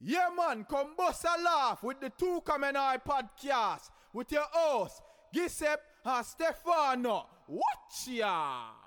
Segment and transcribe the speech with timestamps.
[0.00, 5.02] Yeah, man, come bust a laugh with the Two Common Eye podcast with your host,
[5.32, 7.26] Giuseppe and Stefano.
[7.48, 8.85] Watch ya!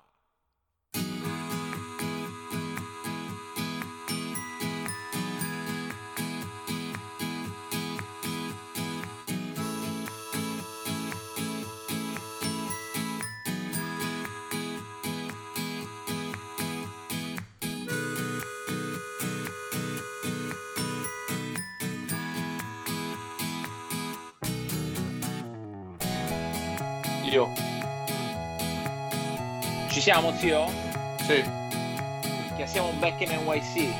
[30.00, 30.66] Ci siamo, zio?
[31.18, 31.44] Sì.
[32.56, 33.92] Che siamo back in NYC.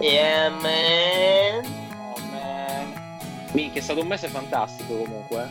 [0.00, 1.62] Yeah, man.
[2.00, 3.18] Oh, man.
[3.52, 5.46] Minchia, è stato un mese fantastico comunque.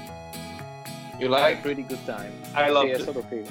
[1.20, 2.32] You Like pretty good time.
[2.56, 3.02] I loved sì, è it.
[3.02, 3.48] stato figo.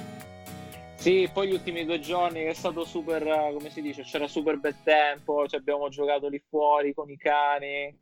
[0.97, 4.59] Sì, poi gli ultimi due giorni è stato super, eh, come si dice, c'era super
[4.59, 7.97] bel tempo, ci abbiamo giocato lì fuori con i cani.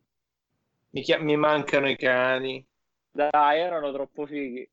[0.93, 2.67] Mi, chia- mi mancano i cani.
[3.11, 4.67] Dai, erano troppo fighi.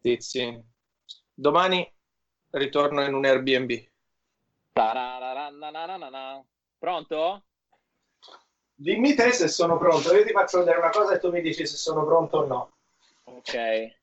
[0.00, 0.72] Tizi.
[1.36, 1.92] Domani
[2.50, 3.72] ritorno in un Airbnb.
[6.78, 7.44] Pronto?
[8.72, 10.14] Dimmi te se sono pronto.
[10.14, 12.76] Io ti faccio vedere una cosa e tu mi dici se sono pronto o no.
[13.24, 13.96] Ok.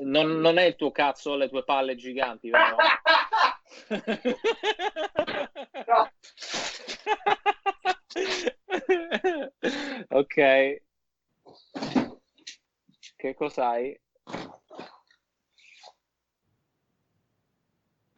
[0.00, 2.76] Non, non è il tuo cazzo le tue palle giganti, vero?
[5.86, 6.10] No.
[10.10, 10.82] ok.
[13.16, 13.98] Che cos'hai?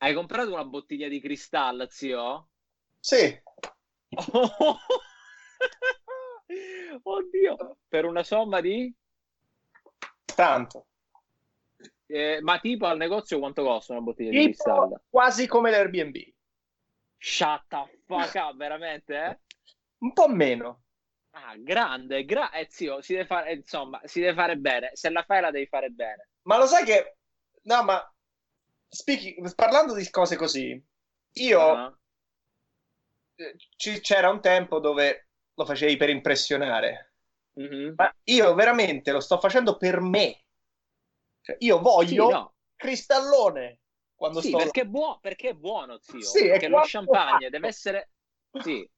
[0.03, 2.49] Hai comprato una bottiglia di cristallo, zio?
[2.99, 3.41] Sì.
[7.05, 8.93] Oddio, per una somma di...
[10.35, 10.87] Tanto.
[12.07, 15.03] eh, ma tipo al negozio quanto costa una bottiglia di Tipo cristallo?
[15.09, 16.17] quasi come l'Airbnb.
[17.19, 19.15] Shut the fuck up, veramente?
[19.25, 19.39] Eh?
[19.99, 20.83] Un po' meno.
[21.31, 24.91] Ah, grande, gra- eh, zio, si deve fare, insomma, si deve fare bene.
[24.95, 26.31] Se la fai la devi fare bene.
[26.43, 27.19] Ma lo sai che...
[27.63, 28.05] No, ma...
[28.93, 30.81] speaking- Parlando di cose così,
[31.35, 31.61] io...
[31.61, 31.97] Ah,
[33.37, 37.15] eh, ci- c'era un tempo dove lo facevi per impressionare.
[37.55, 37.95] mhm.
[37.97, 40.45] Ma io veramente lo sto facendo per me.
[41.41, 42.55] Cioè, io voglio Sì, no.
[42.77, 43.79] cristallone
[44.15, 46.21] quando Sì, sto perché è, buo- perché è buono, zio.
[46.21, 47.51] Sì, perché lo champagne fatto.
[47.51, 48.11] deve essere...
[48.63, 48.89] Sì.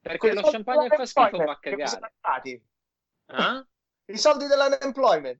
[0.00, 2.62] Perché lo champagne fa schifo mi sono cagare.
[3.26, 3.66] Ah?
[4.06, 5.38] I soldi dell'unemployment.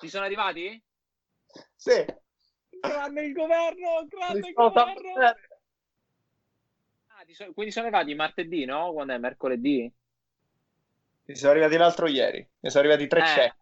[0.00, 0.82] Ci sono arrivati?
[1.76, 2.04] Sì.
[2.86, 5.12] Grande il governo, grande Mi il governo.
[7.08, 8.92] Ah, ti so- quindi sono arrivati martedì, no?
[8.92, 9.18] Quando è?
[9.18, 9.92] Mercoledì?
[11.26, 12.46] Mi sono arrivati l'altro ieri.
[12.60, 13.24] Mi sono arrivati tre Eh.
[13.24, 13.56] check.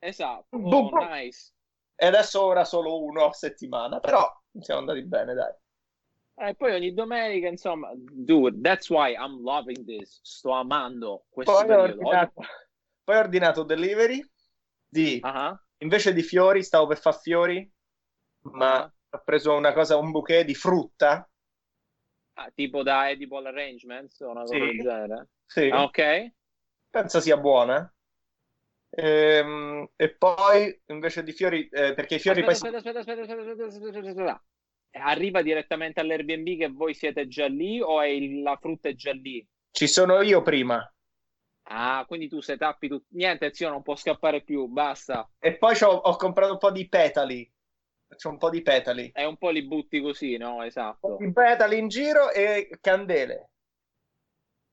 [0.00, 0.46] Esatto.
[0.50, 1.08] Boom, Oh, boom.
[1.08, 1.52] nice.
[1.96, 4.00] E adesso ora solo uno a settimana.
[4.00, 5.52] Però siamo andati bene, dai.
[6.36, 10.18] E Eh, poi ogni domenica, insomma, dude, that's why I'm loving this.
[10.22, 12.00] Sto amando questo Poi ho, periodo.
[12.08, 12.32] ordinato,
[13.04, 14.28] poi ho ordinato delivery
[14.88, 17.72] di, Ah, invece di fiori, stavo per fare fiori,
[18.52, 21.28] ma ho preso una cosa, un bouquet di frutta.
[22.36, 24.60] ah, tipo da Edible Arrangements o una cosa Sì.
[24.72, 25.28] del genere.
[25.46, 25.68] Sì.
[25.68, 26.32] Ah, ok.
[26.90, 27.92] penso sia buona.
[28.90, 33.42] Ehm, E, poi invece di fiori, eh, perché i fiori Aspetta, poi aspetta, aspetta, aspetta,
[33.42, 34.44] aspetta, aspetta, aspetta, aspetta, aspetta.
[35.06, 39.12] Arriva direttamente all'Airbnb che voi siete già lì o è il- la frutta è già
[39.12, 39.44] lì?
[39.72, 40.90] ci sono io prima.
[41.66, 43.06] Ah, quindi tu se tappi tutto.
[43.10, 45.28] Niente, zio, non può scappare più, basta.
[45.38, 47.50] E poi c'ho- ho comprato un po' di petali.
[48.16, 49.10] C'ho un po' di petali.
[49.14, 50.62] E un po' li butti così, no?
[50.62, 51.16] Esatto.
[51.18, 53.50] di petali in giro e candele.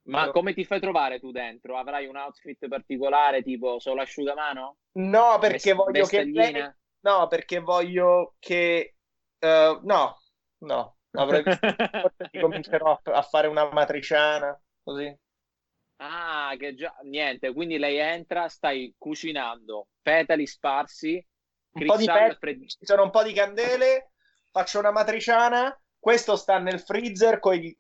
[0.04, 1.78] Ma come ti fai trovare tu dentro?
[1.78, 4.78] Avrai un outfit particolare, tipo solo asciugamano?
[4.94, 8.96] No, perché Ves- voglio che lei- No, perché voglio che
[9.40, 10.22] eh, no,
[10.60, 11.44] no, avrei
[12.40, 15.18] comincerò a fare una matriciana, così.
[15.98, 21.24] Ah, che già niente, quindi lei entra, stai cucinando, petali sparsi,
[21.74, 24.12] Un po' di fred- ci sono un po' di candele,
[24.52, 25.76] faccio una matriciana.
[25.98, 27.76] Questo sta nel freezer con i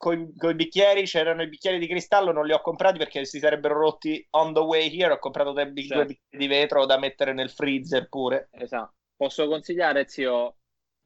[0.54, 1.06] bicchieri.
[1.06, 4.60] C'erano i bicchieri di cristallo, non li ho comprati perché si sarebbero rotti on the
[4.60, 5.14] way here.
[5.14, 6.04] Ho comprato dei bic- Certo.
[6.04, 8.50] due bicchieri di vetro da mettere nel freezer pure.
[8.52, 8.94] Esatto.
[9.16, 10.58] Posso consigliare, zio,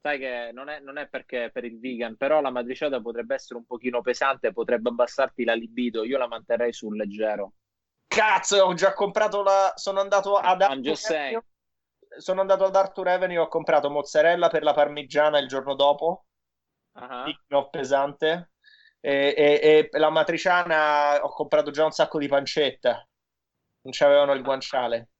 [0.02, 3.58] sai che non è, non è perché per il vegan, però la matriciata potrebbe essere
[3.58, 6.04] un pochino pesante, potrebbe abbassarti la libido.
[6.04, 7.54] Io la manterrei sul leggero.
[8.06, 9.72] Cazzo, ho già comprato la.
[9.74, 11.42] Sono andato ad I'm just saying.
[12.18, 16.26] Sono andato ad Arthur Avenue e ho comprato mozzarella per la parmigiana il giorno dopo.
[17.48, 18.52] No, pesante.
[19.00, 23.06] E, e- e la matriciana ho comprato già un sacco di pancetta.
[23.82, 25.10] Non c'avevano il guanciale.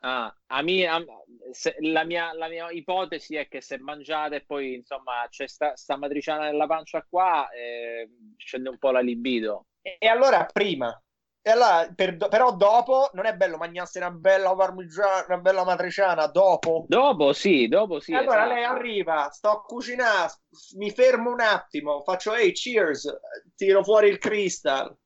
[0.00, 1.04] Ah, a mia, a-
[1.52, 5.96] se- la, mia, la mia ipotesi è che se mangiate poi insomma c'è sta, sta
[5.96, 9.66] matriciana nella pancia qua, eh, scende un po' la libido.
[9.82, 10.98] E, e allora prima.
[11.46, 16.26] E allora, per- però dopo non è bello mangiarsi una bella parmigiana, una bella matriciana
[16.26, 16.88] dopo.
[16.88, 18.12] Dopo sì, dopo sì.
[18.12, 18.54] E allora esatto.
[18.54, 20.32] lei arriva, sto a cucinare,
[20.76, 23.12] mi fermo un attimo, faccio hey cheers,
[23.56, 24.96] tiro fuori il crystal,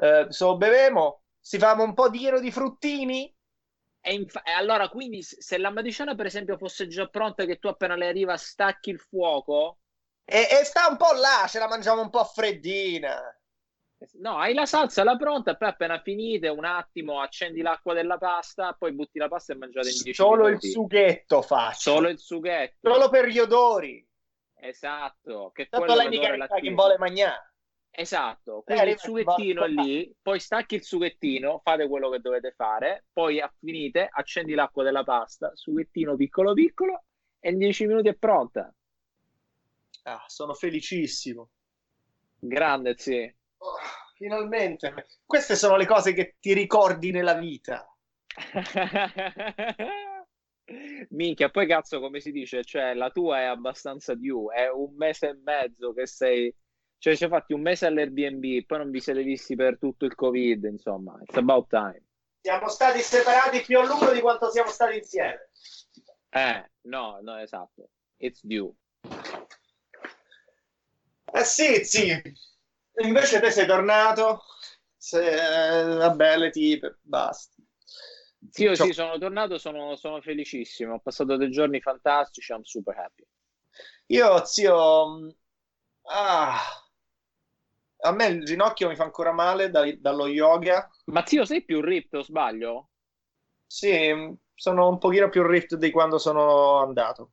[0.00, 3.34] eh, so bevemo, si fa un po' di pieno di fruttini.
[4.00, 4.14] E,
[4.44, 8.08] e allora, quindi, se la matriciana, per esempio, fosse già pronta, che tu appena le
[8.08, 9.78] arriva stacchi il fuoco,
[10.24, 13.20] E, e sta un po' là, ce la mangiamo un po' freddina.
[14.20, 18.72] No, hai la salsa là pronta, poi appena finite, un attimo, accendi l'acqua della pasta,
[18.72, 21.92] poi butti la pasta e mangiate in 10 Solo il sughetto faccio.
[21.92, 22.92] Solo il sughetto.
[22.92, 24.06] Solo per gli odori.
[24.60, 26.74] Esatto, che Tanto lei sa che lattiero.
[26.74, 27.52] vuole mangiare.
[27.90, 32.20] Esatto, Eh, quindi il arriva il sughettino lì, poi stacchi il sughettino, fate quello che
[32.20, 37.04] dovete fare, poi finite, accendi l'acqua della pasta, sughettino piccolo piccolo
[37.40, 38.72] e in 10 minuti è pronta.
[40.04, 41.50] Ah, sono felicissimo.
[42.38, 43.34] Grande, sì.
[43.58, 43.76] Oh,
[44.14, 45.06] finalmente.
[45.24, 47.86] Queste sono le cose che ti ricordi nella vita.
[51.10, 55.28] Minchia, poi cazzo, come si dice, cioè la tua è abbastanza due, è un mese
[55.28, 56.54] e mezzo che sei,
[56.98, 60.14] cioè ci hai fatti un mese all'Airbnb, poi non vi siete visti per tutto il
[60.14, 62.02] Covid, insomma, it's about time.
[62.40, 65.50] Siamo stati separati più a lungo di quanto siamo stati insieme.
[66.30, 67.88] Eh, no, no, esatto,
[68.18, 68.72] it's due.
[71.32, 72.22] Eh sì, sì.
[73.02, 74.42] Invece te sei tornato.
[74.96, 75.20] Se...
[75.82, 77.56] eh, Vabbè, le tipe, basta.
[78.56, 78.86] Io Ciao.
[78.86, 83.24] sì, sono tornato, sono, sono felicissimo, ho passato dei giorni fantastici, I'm super happy.
[84.16, 84.76] Io, zio...
[85.08, 85.34] mh,
[86.10, 86.60] Ah.
[88.02, 90.90] A me il ginocchio mi fa ancora male da- dallo yoga.
[91.12, 92.90] Ma zio, sei più ripped o sbaglio?
[93.66, 97.32] Sì, mh, sono un pochino più ripped di quando sono andato.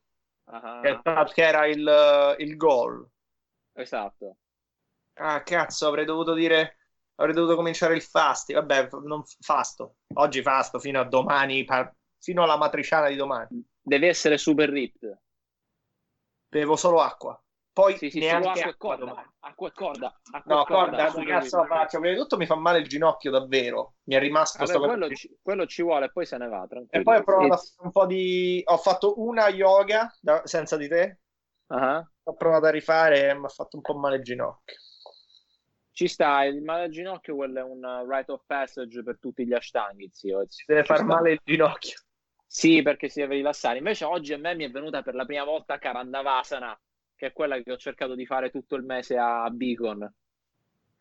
[0.80, 1.02] Che
[1.34, 3.10] che era il, il goal.
[3.74, 4.38] esatto.
[5.18, 6.78] Ah, cazzo, avrei dovuto dire...
[7.18, 8.52] Avrei dovuto cominciare il fasti.
[8.54, 9.96] Vabbè, non fasto.
[10.16, 11.90] Oggi fasto fino a domani, pa-
[12.20, 13.64] fino alla matriciana di domani.
[13.82, 15.18] Devi essere super ripped.
[16.50, 17.42] Bevo solo acqua.
[17.72, 19.06] Poi Sì, sì, neanche acqua e acqua corda.
[19.06, 19.28] domani.
[19.40, 20.20] Acqua e corda.
[20.32, 22.00] Acqua No, e corda, che cazzo la faccio?
[22.00, 23.96] Prima di tutto mi fa male il ginocchio, davvero.
[24.04, 26.90] Mi è rimasto Vabbè, sto quello, ci, quello ci vuole, poi se ne va, tranquillo.
[26.90, 28.62] E poi ho provato a fare un po' di...
[28.66, 31.20] Ho fatto una yoga da- senza di te.
[31.70, 34.76] Ah, Ho provato a rifare e mi ha fatto un po' male il ginocchio.
[35.96, 39.46] Ci sta, il male al ginocchio, quello è un uh, rite of passage per tutti
[39.48, 40.42] gli ashtanghi, zio.
[40.42, 41.06] It's- Deve far sta.
[41.06, 41.98] male il ginocchio.
[42.48, 43.78] Sì, perché si deve rilassare.
[43.78, 46.80] Invece oggi a me mi è venuta per la prima volta Karandavasana,
[47.16, 50.12] che è quella che ho cercato di fare tutto il mese a Beacon.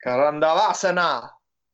[0.02, 1.08] Karandavasana.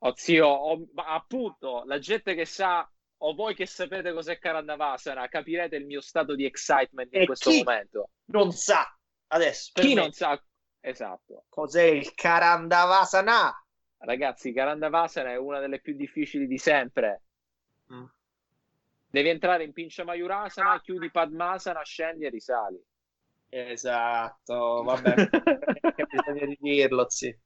[0.03, 2.91] Oh, zio, ma appunto, la gente che sa,
[3.23, 7.51] o voi che sapete cos'è Karandavasana, capirete il mio stato di excitement in E questo
[7.51, 7.63] chi?
[7.65, 8.11] momento.
[8.27, 8.87] Non sa
[9.29, 10.43] adesso per Chi me, non sa,
[10.81, 11.45] esatto.
[11.49, 13.65] cos'è il Karandavasana.
[13.99, 17.23] Ragazzi, Karandavasana è una delle più difficili di sempre.
[17.93, 18.05] Mm.
[19.11, 22.83] Devi entrare in Pincha Mayurasana, chiudi Padmasana, scendi e risali.
[23.49, 25.15] Esatto, vabbè.
[25.97, 27.37] Che bisogna di dirlo, sì.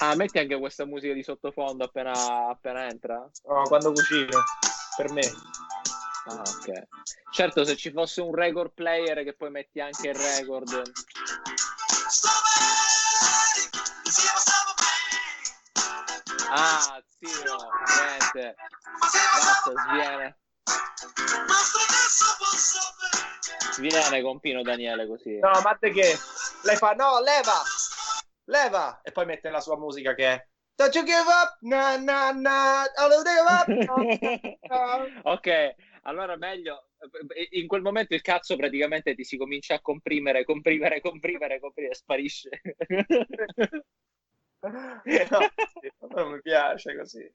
[0.00, 3.28] Ah, metti anche questa musica di sottofondo appena, appena entra?
[3.44, 4.38] No, quando cucino,
[4.98, 5.22] per me.
[6.26, 6.88] Ah, ok.
[7.30, 10.82] Certo, se ci fosse un record player che poi metti anche il record.
[16.50, 17.56] Ah, zio,
[18.00, 18.56] niente.
[18.98, 20.38] Basta, sviene.
[23.70, 25.38] Sviene con Pino Daniele così.
[25.38, 26.18] No, ma te che?
[26.62, 27.62] Lei fa, no, leva,
[28.46, 29.00] leva.
[29.04, 30.46] E poi mette la sua musica che è
[30.78, 33.66] Don't you give up, na na na, don't give up.
[35.24, 36.90] ok, allora meglio.
[37.50, 42.60] In quel momento il cazzo praticamente ti si comincia a comprimere, comprimere, comprimere, comprimere, sparisce.
[44.60, 45.50] no,
[46.14, 47.28] non mi piace così.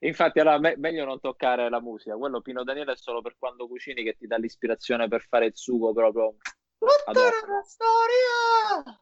[0.00, 2.16] Infatti, allora me- meglio non toccare la musica.
[2.16, 5.54] Quello Pino Daniele è solo per quando cucini che ti dà l'ispirazione per fare il
[5.54, 6.36] sugo proprio.
[6.78, 9.00] Tutta una storia.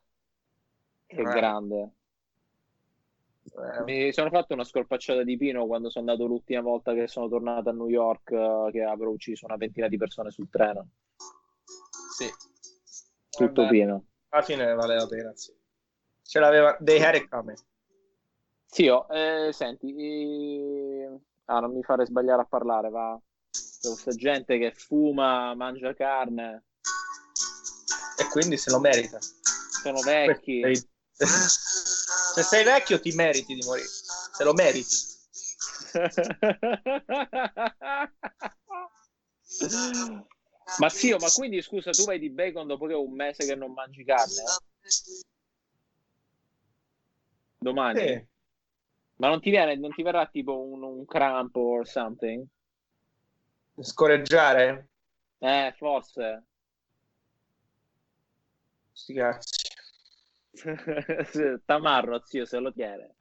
[1.07, 1.93] Che grande.
[3.57, 7.29] Eh, Mi sono fatto una scorpacciata di Pino quando sono andato l'ultima volta che sono
[7.29, 10.89] tornato a New York, eh, che avrò ucciso una ventina di persone sul treno.
[12.17, 12.29] sì.
[13.31, 14.05] Tutto Vabbè, pieno.
[14.29, 15.53] Alla fine vale la pena, sì.
[16.23, 17.59] Ce l'aveva, they had it coming.
[18.67, 23.21] Zio, eh, senti, eh, ah, non mi fare sbagliare a parlare, va.
[23.51, 26.65] C'è questa gente che fuma, mangia carne.
[28.19, 29.19] E quindi se lo merita.
[29.21, 30.63] sono vecchi.
[32.35, 34.97] Se sei vecchio ti meriti di morire, se lo meriti.
[40.81, 43.55] ma zio, ma quindi scusa, tu vai di bacon dopo che è un mese che
[43.55, 44.43] non mangi carne?
[47.59, 48.01] Domani?
[48.01, 48.27] Sì.
[49.19, 52.45] Ma non ti, viene, non ti verrà tipo un, un crampo or something?
[53.81, 54.89] Scorreggiare?
[55.39, 56.43] Eh, forse.
[58.93, 59.64] Sti cazzi.
[61.67, 63.15] Tamarro, zio, se lo tiene.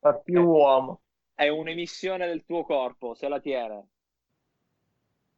[0.00, 1.00] Fa più uomo.
[1.32, 3.88] È un'emissione del tuo corpo, se la tiene.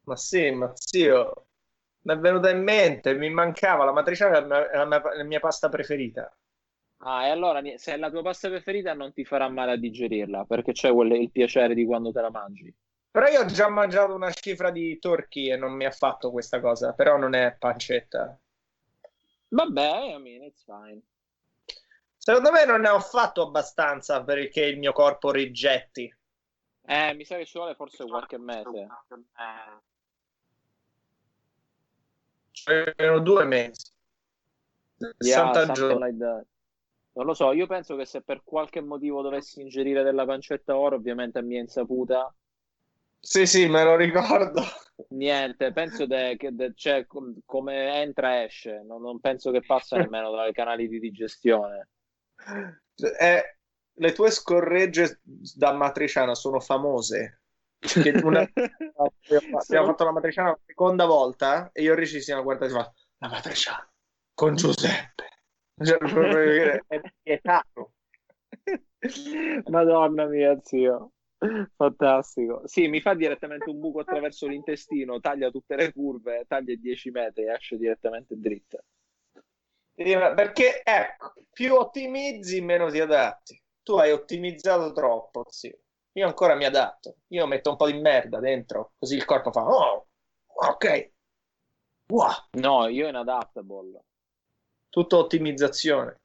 [0.07, 1.47] Ma sì, ma zio,
[2.01, 5.39] mi è venuta in mente, mi mancava la matriciana, è la mia, è la mia-
[5.39, 6.35] pasta preferita.
[6.99, 10.45] Ah, e allora se è la tua pasta preferita non ti farà male a digerirla,
[10.45, 12.71] perché c'è quel- il piacere di quando te la mangi.
[13.11, 16.61] Però io ho già mangiato una cifra di torchi e non mi ha fatto questa
[16.61, 18.39] cosa, però non è pancetta.
[19.51, 21.01] Vabbè, I mean, it's fine.
[22.27, 26.13] Secondo me non ne ho fatto abbastanza perché il mio corpo rigetti.
[26.81, 28.85] Eh, mi sa che ci vuole forse qualche mese.
[32.97, 33.89] Erano due mesi.
[35.21, 36.03] Yeah, 60 something giorni.
[36.05, 36.45] like that.
[37.13, 40.97] Non lo so, io penso che se per qualche motivo dovessi ingerire della pancetta ora,
[40.97, 42.35] ovviamente a mia insaputa,
[43.21, 44.63] Sì, sì, me lo ricordo.
[45.11, 49.95] niente, penso de- che de- cioè, com- come entra esce, non, non penso che passa
[50.11, 51.87] nemmeno dai canali di digestione.
[53.19, 53.57] Eh,
[53.99, 57.41] le tue scorregge da matriciana sono famose.
[58.23, 58.39] Una-
[59.65, 63.29] abbiamo fatto la matriciana la seconda volta e io e Ricci siamo guardati fa la
[63.29, 63.91] matriciana
[64.33, 65.25] con Giuseppe.
[65.83, 65.97] Cioè,
[66.87, 67.93] è vietato.
[69.69, 71.11] Madonna mia, zio.
[71.75, 72.63] Fantastico.
[72.65, 77.43] Sì, mi fa direttamente un buco attraverso l'intestino, taglia tutte le curve, taglia 10 metri
[77.43, 78.83] e esce direttamente dritta.
[79.97, 83.59] Perché ecco, più ottimizzi, meno ti adatti.
[83.81, 85.73] Tu hai ottimizzato troppo, sì.
[86.13, 87.17] Io ancora mi adatto.
[87.29, 90.07] Io metto un po' di merda dentro, così il corpo fa, oh,
[90.53, 91.11] ok.
[92.09, 94.03] Wow, No, io inadaptable.
[94.89, 96.19] tutto ottimizzazione.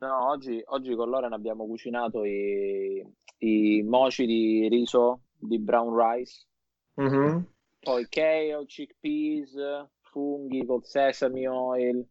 [0.00, 3.02] No, oggi, oggi con Loren abbiamo cucinato i,
[3.38, 6.46] i moci di riso di brown rice,
[6.96, 7.46] Mhm.
[7.80, 9.54] poi kale, chickpeas,
[10.02, 12.06] funghi col sesame oil.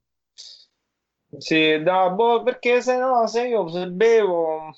[1.38, 4.72] Sì, no, boh, perché se no, se io se bevo,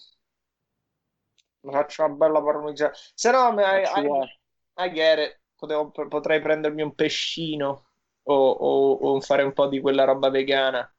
[1.61, 2.93] mi faccio una bella parmigiana.
[3.13, 4.85] Se no, I, I-.
[4.85, 5.39] I get it.
[5.55, 7.87] Potevo- potrei prendermi un pescino
[8.23, 10.89] o, o- o fare un po' di quella roba vegana.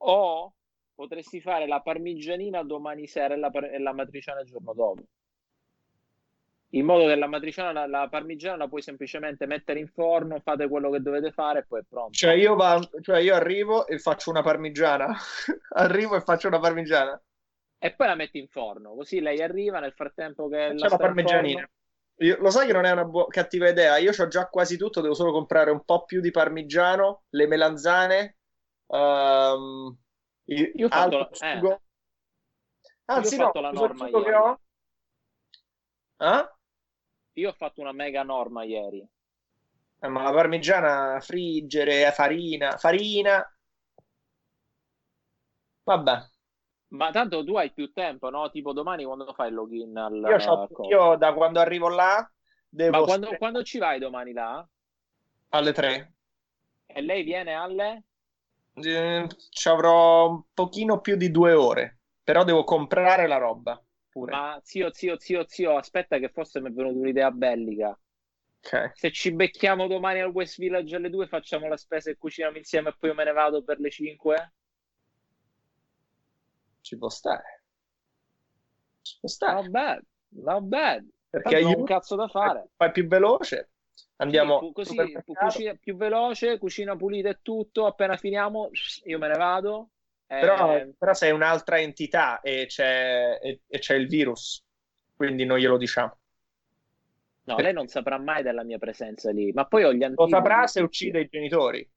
[0.00, 0.54] O
[0.96, 5.02] potresti fare la parmigianina domani sera e la, e la matriciana il giorno dopo.
[6.72, 10.68] In modo che la matriciana, la, la parmigiana la puoi semplicemente mettere in forno, fate
[10.68, 12.12] quello che dovete fare e poi è pronto.
[12.12, 15.16] Cioè io, va- cioè io arrivo e faccio una parmigiana.
[15.76, 17.20] Arrivo e faccio una parmigiana.
[17.78, 20.96] E poi la metti in forno, così lei arriva nel frattempo che C'è la la
[20.96, 21.70] parmigianina.
[22.20, 23.96] Io- lo sai che non è una buo- cattiva idea?
[23.96, 28.38] Io ho già quasi tutto, devo solo comprare un po' più di parmigiano, le melanzane,
[28.88, 29.96] ehm,
[30.46, 31.78] il- Io ho fatto la- eh.
[33.06, 34.60] Anzi, Io ho no, fatto la uso il norma sugo che ho.
[36.18, 36.57] Ah?
[37.42, 39.06] Io ho fatto una mega norma ieri.
[40.00, 43.44] Eh, ma la parmigiana, friggere, farina, farina.
[45.86, 46.16] Vabbè,
[46.90, 48.50] Ma tanto tu hai più tempo, no?
[48.50, 52.30] Tipo domani quando fai il login al io, io da quando arrivo là
[52.68, 54.66] devo Ma quando, quando ci vai domani là?
[55.50, 56.12] alle 3.
[56.88, 58.04] E lei viene alle?
[58.80, 63.78] Eh, ci avrò un pochino più di due ore, però devo comprare la roba
[64.18, 64.32] pure.
[64.32, 67.98] Ma zio, zio, zio, zio, aspetta che forse mi è venuta un'idea bellica.
[68.60, 68.92] Ok.
[68.94, 72.90] Se ci becchiamo domani al West Village alle 2, facciamo la spesa e cuciniamo insieme
[72.90, 74.52] e poi io me ne vado per le 5?
[76.80, 77.62] Ci può stare.
[79.02, 79.54] Ci può stare.
[79.54, 81.08] Not bad, not bad.
[81.30, 82.68] Perché aiuta, un cazzo da fare.
[82.74, 83.70] fai più veloce.
[84.16, 87.86] Andiamo Sì, così cucina più veloce, cucina pulita e tutto.
[87.86, 88.70] Appena finiamo,
[89.04, 89.90] io me ne vado.
[90.30, 94.62] Eh, Però, però sei un'altra entità e c'è, e- e c'è il virus,
[95.16, 96.16] quindi non glielo diciamo.
[97.46, 99.52] no, lei non saprà mai della mia presenza lì.
[99.52, 100.30] Ma poi ho gli Lo antidoti.
[100.44, 101.88] saprà se uccide i genitori.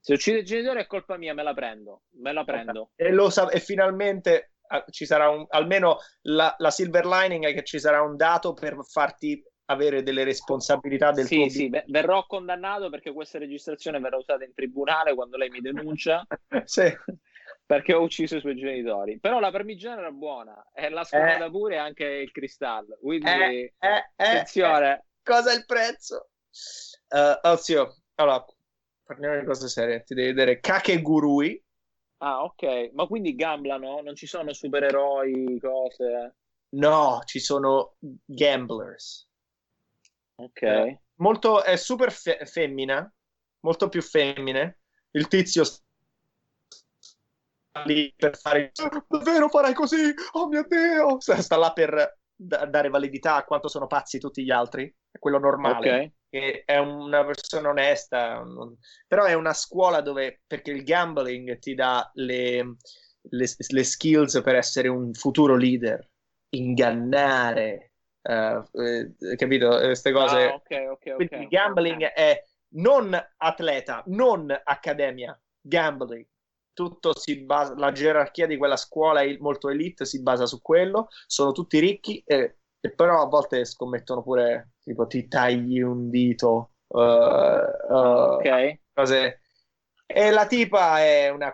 [0.00, 2.04] Se uccide il genitore è colpa mia, me la prendo.
[2.12, 2.92] Me la prendo.
[2.94, 7.54] E, lo sa- e finalmente ah, ci sarà un, almeno la, la silver lining è
[7.54, 11.84] che ci sarà un dato per farti avere delle responsabilità del Sì, tuo sì, ve-
[11.88, 16.24] verrò condannato perché questa registrazione verrà usata in tribunale quando lei mi denuncia
[16.64, 16.82] Sì.
[17.66, 19.18] Perché ho ucciso i suoi genitori.
[19.18, 21.50] Però la parmigiana era buona e la sfumata Eh.
[21.50, 22.96] pure anche il cristallo.
[23.00, 25.06] Quindi, Eh, eh, eh, attenzione.
[25.22, 26.30] cosa è il prezzo?
[27.10, 28.44] Uh, oh, zio, allora,
[29.04, 30.02] parliamo di cose serie.
[30.04, 31.62] Ti devi vedere Kakegurui,
[32.18, 32.90] Ah, ok.
[32.94, 34.00] Ma quindi gamblano?
[34.02, 36.34] Non ci sono supereroi, cose?
[36.76, 39.28] No, ci sono gamblers.
[40.38, 40.62] Ok.
[40.62, 43.10] Eh, molto, è super fe- femmina,
[43.60, 44.80] molto più femmine.
[45.12, 45.64] Il tizio
[47.84, 48.72] lì per fare
[49.08, 50.12] davvero farai così?
[50.32, 51.20] Oh mio Dio!
[51.20, 54.92] Sta, sta là per da- dare validità a quanto sono pazzi tutti gli altri.
[55.10, 56.04] È quello normale.
[56.04, 56.10] Ok.
[56.28, 61.74] Che è una persona onesta, non- però è una scuola dove, perché il gambling ti
[61.74, 62.76] dà le,
[63.22, 66.06] le- le skills per essere un futuro leader,
[66.50, 67.92] ingannare,
[68.22, 69.68] eh, eh, capito?
[69.78, 70.36] Queste cose.
[70.36, 71.14] Ah, ok, ok, ok.
[71.14, 72.42] Quindi il gambling è
[72.74, 76.26] non atleta, non accademia, gambling.
[76.76, 81.08] Tutto si basa, la gerarchia di quella scuola è molto elite si basa su quello,
[81.26, 86.72] sono tutti ricchi, e, e però a volte scommettono pure, tipo ti tagli un dito,
[86.88, 88.80] uh, uh, Ok.
[88.92, 89.40] cose.
[90.04, 91.50] E la tipa è una,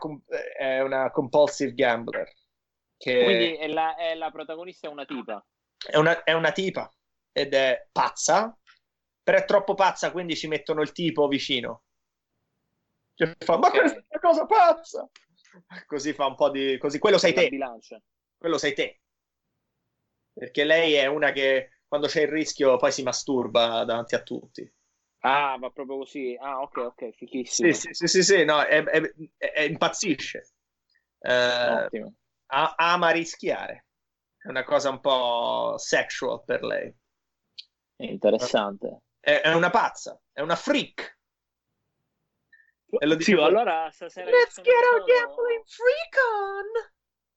[0.58, 2.28] è una compulsive gambler,
[2.96, 5.46] che Quindi è la, è la protagonista è una tipa.
[5.86, 6.92] è una, è una tipa
[7.30, 8.58] ed è pazza,
[9.22, 11.82] però è troppo pazza, quindi ci mettono il tipo vicino.
[13.14, 14.11] Che fa, ma Ok.
[14.22, 15.08] Cosa pazza!
[15.86, 16.78] Così fa un po' di...
[16.78, 18.00] Così, quello sei te, bilancia.
[18.38, 19.00] quello sei te.
[20.32, 24.72] Perché lei è una che quando c'è il rischio poi si masturba davanti a tutti.
[25.24, 26.36] Ah, va proprio così.
[26.40, 27.70] Ah, ok, ok, fichissimo.
[27.72, 29.00] Sì, sì, sì, sì, sì, no, è, è-
[29.36, 30.48] è- è- impazzisce.
[31.18, 32.14] Eh, Ottimo.
[32.46, 33.86] a- ama rischiare.
[34.38, 36.92] È una cosa un po' sexual per lei.
[37.98, 39.02] Interessante.
[39.20, 41.18] È, è una pazza, è una freak.
[42.98, 46.66] E lo Sì, dico- allora stasera Let's get our solo- gambling freak on!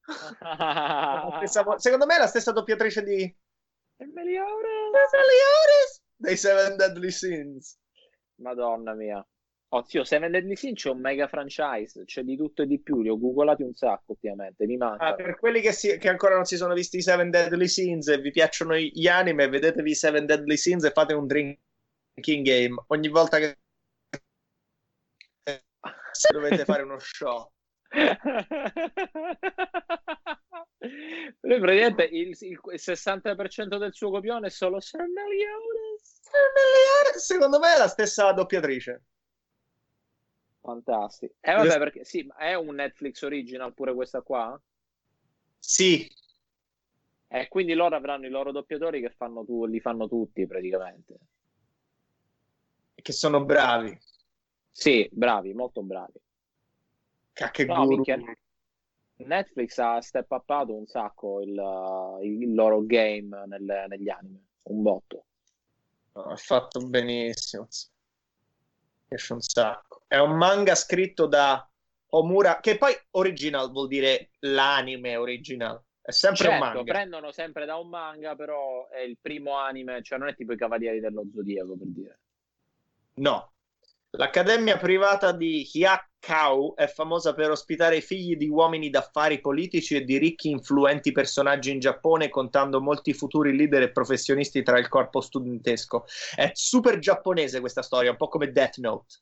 [0.42, 4.90] La stessa- secondo me è la stessa doppiatrice di Il migliore.
[4.92, 7.78] Meliodas dei Seven Deadly Sins.
[8.42, 9.26] Madonna mia.
[9.70, 13.02] Oh, zio, Seven Deadly Sin c'è un mega franchise, c'è di tutto e di più,
[13.02, 15.06] li ho googolati un sacco ultimamente, mi manca.
[15.08, 18.08] Ah, per quelli che, si- che ancora non si sono visti i Seven Deadly Sins
[18.10, 22.84] e vi piacciono gli anime, vedetevi i Seven Deadly Sins e fate un drinking game.
[22.88, 23.58] Ogni volta che
[26.31, 27.51] dovete fare uno show.
[31.41, 36.21] Lui praticamente il, il- il 60% del suo copione è solo Sir Meliodas.
[37.17, 39.04] Secondo me è la stessa doppiatrice.
[40.60, 41.36] Fantastico.
[41.39, 44.60] Eh vabbè, perché sì, ma è un Netflix original pure questa qua?
[45.60, 46.08] Sì,
[47.28, 51.19] E quindi loro avranno i loro doppiatori che fanno tu, li fanno tutti praticamente.
[53.01, 53.97] che sono bravi.
[54.78, 56.20] Sì, bravi, molto bravi.
[57.32, 57.88] Cacche No, guru.
[57.96, 58.20] minchia.
[59.18, 64.82] Netflix ha step upato un sacco il, uh, il loro game nel- negli anime, un
[64.82, 65.26] botto.
[66.14, 67.70] No, ha fatto benissimo.
[69.08, 70.02] Piace un sacco.
[70.08, 71.66] È un manga scritto da
[72.10, 75.82] Omura, che poi original vuol dire l'anime original.
[76.02, 76.92] È sempre un Certo, manga.
[76.94, 80.58] prendono sempre da un manga, però è il primo anime, cioè non è tipo i
[80.58, 82.20] Cavalieri dello Zodiaco per dire.
[83.16, 83.52] No.
[84.17, 90.04] L'accademia privata di Hyakkou è famosa per ospitare i figli di uomini d'affari politici e
[90.04, 95.21] di ricchi influenti personaggi in Giappone, contando molti futuri leader e professionisti tra il corpo
[95.21, 96.06] studentesco.
[96.36, 99.15] È super giapponese questa storia, un po' come Death Note.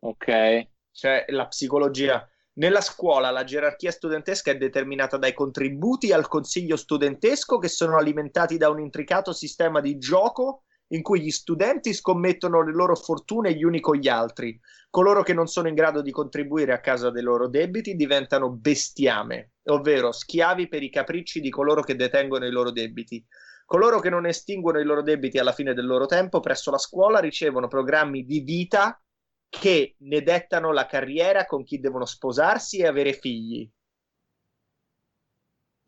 [0.00, 0.68] Ok.
[0.92, 2.28] cioè la psicologia.
[2.54, 8.56] Nella scuola la gerarchia studentesca è determinata dai contributi al consiglio studentesco che sono alimentati
[8.56, 13.64] da un intricato sistema di gioco in cui gli studenti scommettono le loro fortune gli
[13.64, 14.58] uni con gli altri.
[14.90, 19.52] Coloro che non sono in grado di contribuire a causa dei loro debiti diventano bestiame,
[19.64, 23.24] ovvero schiavi per i capricci di coloro che detengono i loro debiti.
[23.66, 27.18] Coloro che non estinguono i loro debiti alla fine del loro tempo presso la scuola
[27.18, 28.98] ricevono programmi di vita
[29.48, 33.70] che ne dettano la carriera con chi devono sposarsi e avere figli.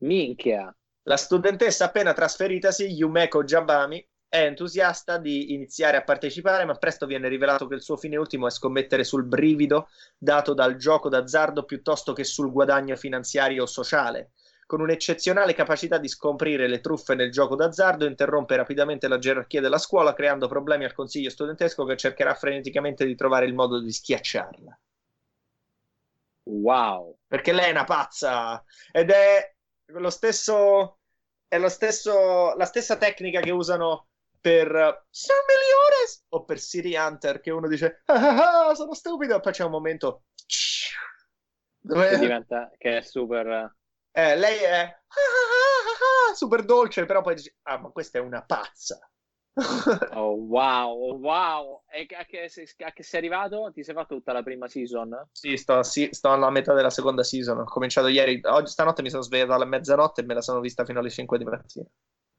[0.02, 0.74] Minchia.
[1.04, 7.26] La studentessa appena trasferitasi, Yumeko Jabami, è entusiasta di iniziare a partecipare, ma presto viene
[7.28, 12.12] rivelato che il suo fine ultimo è scommettere sul brivido dato dal gioco d'azzardo piuttosto
[12.12, 14.30] che sul guadagno finanziario o sociale.
[14.66, 19.78] Con un'eccezionale capacità di scoprire le truffe nel gioco d'azzardo, interrompe rapidamente la gerarchia della
[19.78, 24.78] scuola, creando problemi al consiglio studentesco che cercherà freneticamente di trovare il modo di schiacciarla.
[26.44, 27.18] Wow.
[27.26, 29.54] perché lei è una pazza ed è
[29.86, 30.98] lo stesso
[31.46, 34.10] è lo stesso la stessa tecnica che usano
[34.40, 39.37] per Sir Meliodas o per City Hunter che uno dice ah, ah, ah, sono stupido
[39.37, 40.24] e poi c'è un momento
[41.81, 43.74] Che dove diventa che è super
[44.12, 48.18] eh, lei è ah, ah, ah, ah, super dolce però poi dice ah ma questa
[48.18, 48.98] è una pazza
[50.14, 51.83] Oh, wow, oh, wow.
[51.92, 52.48] E a che,
[52.85, 53.70] a che sei arrivato?
[53.72, 55.29] Ti sei fatto tutta la prima season?
[55.33, 57.59] Sì, sto, sì, sto alla metà della seconda season.
[57.59, 58.40] Ho cominciato ieri.
[58.44, 61.38] Oggi stanotte mi sono svegliato alla mezzanotte e me la sono vista fino alle 5
[61.38, 61.87] di mattina.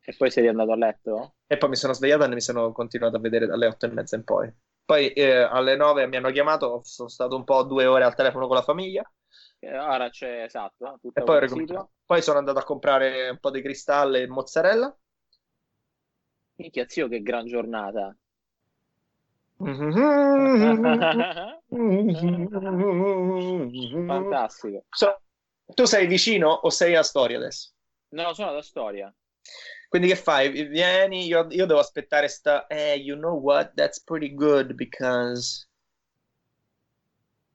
[0.04, 1.36] E poi sei andato a letto?
[1.46, 4.16] E poi mi sono svegliato e mi sono continuato a vedere dalle 8 e mezza
[4.16, 4.52] in poi.
[4.84, 8.48] Poi eh, alle 9 mi hanno chiamato, sono stato un po' due ore al telefono
[8.48, 9.10] con la famiglia.
[9.60, 11.00] Eh, ora c'è esatto.
[11.14, 11.48] E poi,
[12.04, 14.98] poi sono andato a comprare un po' di cristalli e mozzarella.
[16.56, 18.16] Minchia, zio, che gran giornata.
[24.08, 24.86] Fantastico.
[24.90, 25.22] So,
[25.76, 27.70] tu sei vicino o sei a Storia adesso?
[28.10, 29.14] No, sono da Storia.
[29.92, 30.50] Quindi che fai?
[30.70, 32.66] Vieni, io, io devo aspettare sta...
[32.68, 33.74] Eh, you know what?
[33.74, 35.68] That's pretty good because...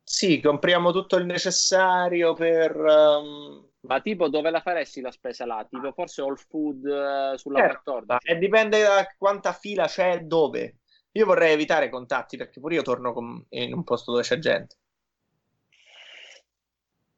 [0.03, 2.77] Sì, compriamo tutto il necessario per...
[2.77, 3.67] Um...
[3.87, 5.67] Ma tipo dove la faresti la spesa là?
[5.67, 8.31] Tipo forse All Food uh, sulla eh, 14?
[8.31, 10.81] E dipende da quanta fila c'è dove.
[11.13, 13.47] Io vorrei evitare contatti perché pure io torno con...
[13.49, 14.77] in un posto dove c'è gente.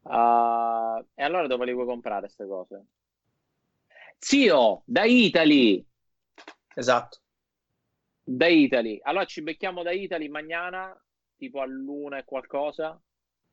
[0.02, 2.86] Uh, e allora dove le vuoi comprare queste cose?
[4.18, 5.84] Zio, da Italy.
[6.74, 7.18] Esatto.
[8.22, 8.98] Da Italy.
[9.02, 10.94] Allora ci becchiamo da Italy mañana,
[11.36, 13.00] tipo all'una e qualcosa.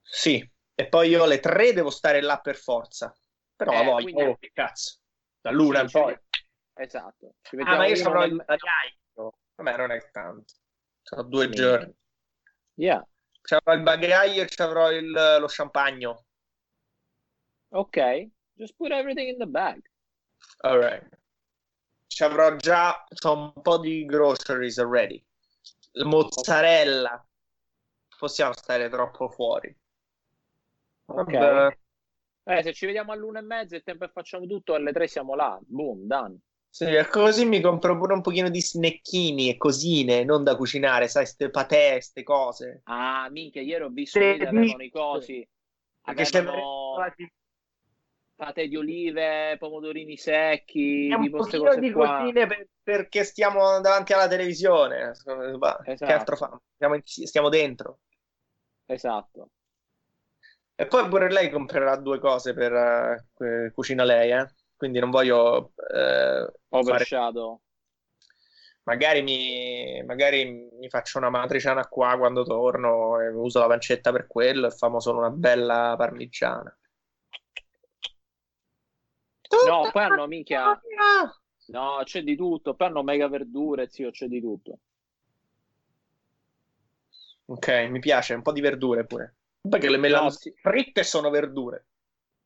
[0.01, 3.15] Sì, e poi io alle tre devo stare là per forza.
[3.55, 4.21] Però eh, voglio, quindi...
[4.23, 4.99] oh, che cazzo.
[5.39, 6.17] Dall'una in poi.
[6.73, 7.35] Esatto.
[7.63, 9.39] ah, ma io avrò il bagaglio.
[9.55, 10.53] Vabbè, non è tanto.
[11.01, 11.51] Sono due sì.
[11.51, 11.95] giorni.
[12.73, 13.07] Yeah.
[13.41, 16.25] C'avrò il bagaglio e c'avrò il, lo champagne.
[17.69, 18.29] Ok.
[18.53, 19.81] Just put everything in the bag.
[20.59, 21.07] Alright.
[22.07, 25.23] Ci avrò già un po' di groceries already.
[26.03, 27.25] Mozzarella.
[28.17, 29.75] Possiamo stare troppo fuori.
[31.07, 31.77] Ok.
[32.47, 35.35] Eh, se ci vediamo all'una e mezza, il tempo e facciamo tutto, alle tre siamo
[35.35, 35.59] là.
[35.61, 36.39] Boom, done.
[36.69, 41.25] Sì, così mi compro pure un pochino di snecchini e cosine, non da cucinare, sai,
[41.25, 42.81] ste patè, ste cose.
[42.83, 45.47] Ah, minchia, ieri ho visto che avevano i cosi.
[46.01, 46.95] Perché avevano...
[47.15, 47.25] c'è
[48.35, 52.29] Pate di olive, pomodorini secchi, un po' di qua.
[52.33, 55.11] per, perché stiamo davanti alla televisione.
[55.11, 55.83] Esatto.
[55.83, 56.61] Che altro fa?
[56.73, 57.99] Stiamo, stiamo, dentro.
[58.87, 59.49] Esatto.
[60.75, 62.73] E poi pure lei comprerà due cose per
[63.37, 64.45] uh, cucina lei, eh?
[64.75, 67.61] Quindi non voglio uh, overshadow.
[68.83, 74.27] Magari mi, magari mi faccio una matriciana qua quando torno e uso la pancetta per
[74.27, 76.77] quello e famo solo una bella parmigiana.
[79.67, 80.79] No, poi hanno minchia.
[81.67, 82.73] No, c'è di tutto.
[82.75, 84.79] Poi hanno mega verdure, zio, c'è di tutto.
[87.45, 89.35] Ok, mi piace, un po' di verdure pure.
[89.61, 90.53] Perché le melanzane no, sì.
[90.61, 91.85] fritte sono verdure.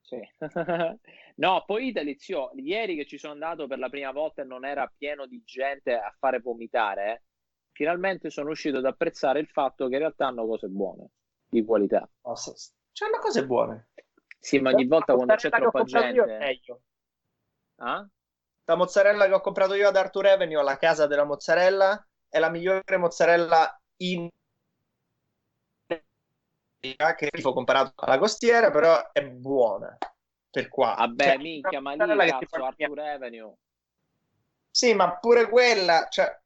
[0.01, 0.19] Sì.
[1.35, 4.65] no, poi Italy, zio, ieri che ci sono andato per la prima volta e non
[4.65, 7.21] era pieno di gente a fare vomitare, eh,
[7.71, 11.11] finalmente sono riuscito ad apprezzare il fatto che in realtà hanno cose buone,
[11.47, 12.09] di qualità.
[12.21, 13.89] Oh, c'hanno cose buone.
[14.39, 16.15] Sì, ma ogni volta quando c'è troppa gente...
[16.15, 16.81] Io, meglio.
[17.79, 18.05] Ah?
[18.65, 22.49] La mozzarella che ho comprato io ad Arthur Avenue, la casa della mozzarella, è la
[22.49, 24.29] migliore mozzarella in
[26.79, 29.97] che ho comparato alla costiera, però è buona
[30.49, 30.95] per qua.
[30.97, 33.55] Vabbè, cioè, minchia, ma lì cazzo, Arthur Avenue.
[34.69, 36.41] Sì, ma pure quella, cioè,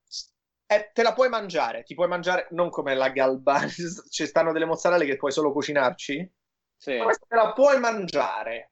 [0.65, 3.69] è, te la puoi mangiare, ti puoi mangiare non come la galbani,
[4.09, 6.33] ci stanno delle mozzarelle che puoi solo cucinarci.
[6.77, 6.97] Sì.
[6.97, 8.71] Ma questa te la puoi mangiare.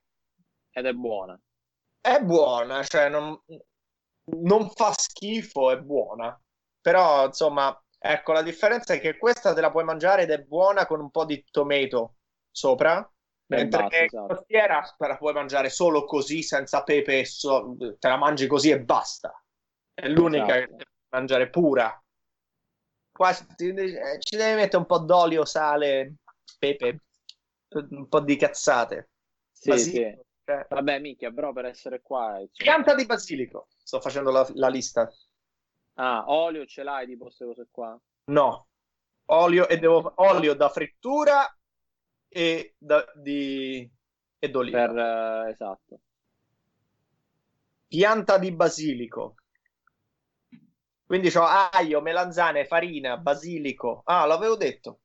[0.71, 1.39] Ed è buona
[2.01, 3.39] è buona, cioè non,
[4.39, 6.37] non fa schifo, è buona.
[6.81, 10.87] Però, insomma, ecco, la differenza è che questa te la puoi mangiare ed è buona
[10.87, 12.15] con un po' di tomato
[12.49, 13.07] sopra.
[13.51, 14.27] Mentre basta, esatto.
[14.27, 18.71] la costiera te la puoi mangiare solo così, senza pepe, so, te la mangi così
[18.71, 19.31] e basta.
[19.93, 20.59] È l'unica esatto.
[20.59, 22.03] che devi mangiare pura.
[23.11, 26.15] Qua ci devi mettere un po' d'olio, sale,
[26.57, 27.01] pepe,
[27.89, 29.09] un po' di cazzate.
[29.51, 30.19] Sì, sì.
[30.45, 30.65] Eh.
[30.69, 32.37] Vabbè, minchia, però per essere qua...
[32.51, 32.65] Cioè...
[32.65, 33.67] Pianta di basilico.
[33.83, 35.09] Sto facendo la, la, lista.
[35.95, 37.99] Ah, olio ce l'hai di queste cose qua?
[38.25, 38.67] No.
[39.25, 41.45] Olio, e devo, olio da frittura
[42.27, 43.89] e, da, di,
[44.39, 44.85] e d'oliva.
[44.85, 45.99] Per, uh, esatto.
[47.87, 49.35] Pianta di basilico.
[51.05, 54.01] Quindi ho aglio, melanzane, farina, basilico.
[54.05, 55.01] Ah, l'avevo detto.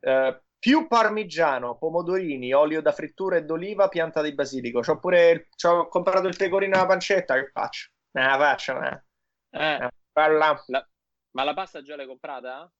[0.00, 4.78] Uh, più parmigiano, pomodorini, olio da frittura e d'oliva, pianta di basilico.
[4.78, 7.90] C'ho pure c'ho comprato il pecorino alla pancetta, che faccio?
[8.12, 9.02] Non la faccio, eh.
[9.50, 9.90] eh.
[10.12, 10.88] La...
[11.32, 12.72] Ma la pasta già l'hai comprata?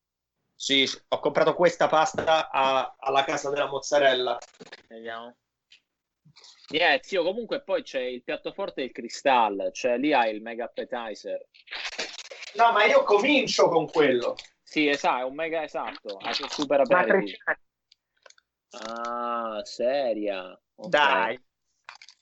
[0.54, 2.94] Sì, ho comprato questa pasta a...
[3.00, 4.38] alla casa della mozzarella.
[4.86, 5.38] Vediamo.
[6.68, 10.40] Yeah, zio, comunque poi c'è il piatto forte e il cristallo, cioè lì hai il
[10.40, 11.48] mega appetizer.
[12.54, 14.36] No, ma io comincio con quello.
[14.62, 16.20] Sì, esatto, è un mega esatto.
[16.20, 17.38] È un super aperitivo.
[18.72, 20.58] Ah, seria.
[20.76, 20.88] Ok.
[20.88, 21.38] Dai.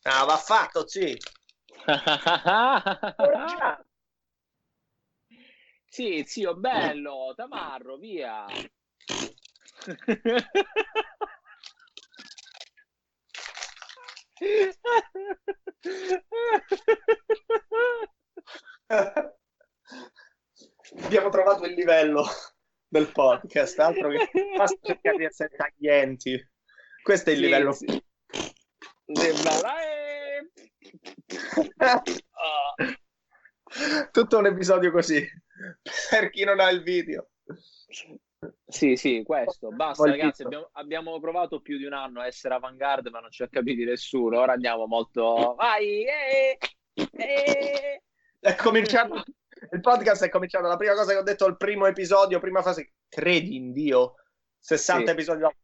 [0.03, 1.17] No, va fatto, sì.
[5.89, 8.47] sì, zio, bello, tamarro, via.
[21.05, 22.25] Abbiamo trovato il livello
[22.91, 26.39] del podcast, altro che basta cercare di essere taglienti.
[27.03, 27.73] Questo è il Sì, livello.
[27.73, 27.87] sì.
[34.11, 35.25] Tutto un episodio così.
[36.11, 37.29] Per chi non ha il video.
[38.67, 39.69] Sì, sì, questo.
[39.71, 40.43] Basta, Voglio- ragazzi.
[40.43, 43.85] Abbiamo, abbiamo provato più di un anno a essere avanguard, ma non ci ha capiti
[43.85, 44.41] nessuno.
[44.41, 45.55] Ora andiamo molto.
[45.57, 46.05] Vai!
[46.05, 46.59] eh,
[46.95, 48.03] eh.
[48.41, 49.23] È cominciato.
[49.73, 50.67] Il podcast è cominciato.
[50.67, 54.15] La prima cosa che ho detto al primo episodio, prima fase, credi in Dio.
[54.59, 55.11] 60 Sì.
[55.13, 55.57] episodi dopo.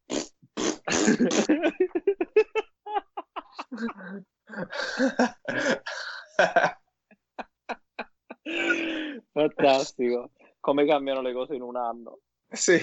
[9.33, 10.31] Fantastico.
[10.61, 12.21] Come cambiano le cose in un anno.
[12.49, 12.79] sì.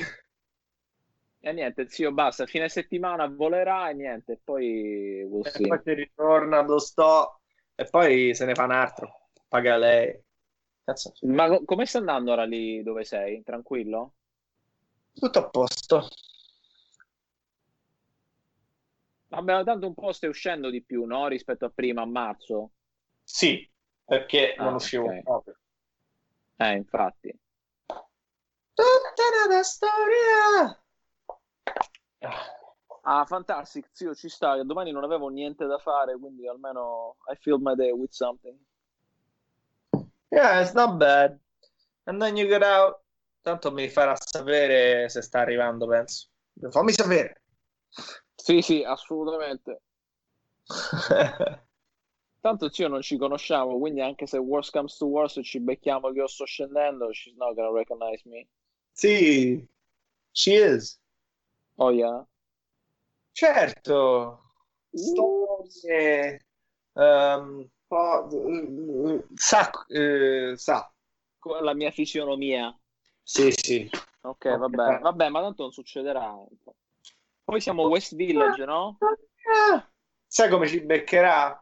[1.46, 2.46] E niente, zio, basta.
[2.46, 4.40] Fine settimana volerà e niente.
[4.42, 7.42] Poi we'll E poi si ritorna, lo sto.
[7.76, 9.30] E poi se ne fa un altro.
[9.50, 10.18] Paga lei.
[10.86, 11.14] Cazzo.
[11.22, 13.42] Ma co- come sta andando ora lì dove sei?
[13.44, 14.16] Tranquillo?
[15.14, 16.08] Tutto a posto.
[19.28, 21.28] Vabbè, tanto un po' stai uscendo di più, no?
[21.28, 22.74] Rispetto a prima, a marzo.
[23.24, 23.68] Sì,
[24.06, 25.22] perché Ah, non uscivo ok.
[25.24, 25.58] proprio.
[26.58, 27.40] Eh, infatti.
[28.74, 30.84] Tutta una storia.
[33.06, 34.62] Ah, fantastic, zio, ci sta.
[34.64, 38.58] Domani non avevo niente da fare, quindi almeno I filled my day with something.
[40.34, 41.40] Yeah, it's not bad.
[42.08, 43.02] And then you get out.
[43.44, 46.30] Tanto mi farà sapere se sta arrivando, penso.
[46.72, 47.42] Fammi sapere.
[48.36, 49.82] Sì, sì, assolutamente.
[52.42, 56.20] Tanto zio non ci conosciamo, quindi anche se worst comes to worst ci becchiamo che
[56.20, 58.48] io sto scendendo, she's not gonna recognize me.
[58.92, 59.66] sì,
[60.32, 61.00] she is.
[61.76, 62.26] Oh yeah?
[63.32, 64.42] Certo.
[64.94, 66.40] Storie.
[66.96, 68.28] ehm, po-
[69.10, 70.92] eh, sa, eh, sa.
[71.40, 72.76] Con La mia fisionomia.
[73.22, 73.90] Sì, sì.
[74.22, 74.58] Ok, Ok.
[74.58, 76.34] vabbè, vabbè, ma tanto non succederà.
[77.44, 78.98] Poi siamo West Village, no?
[79.00, 79.90] Ah,
[80.26, 81.62] sai come ci beccherà?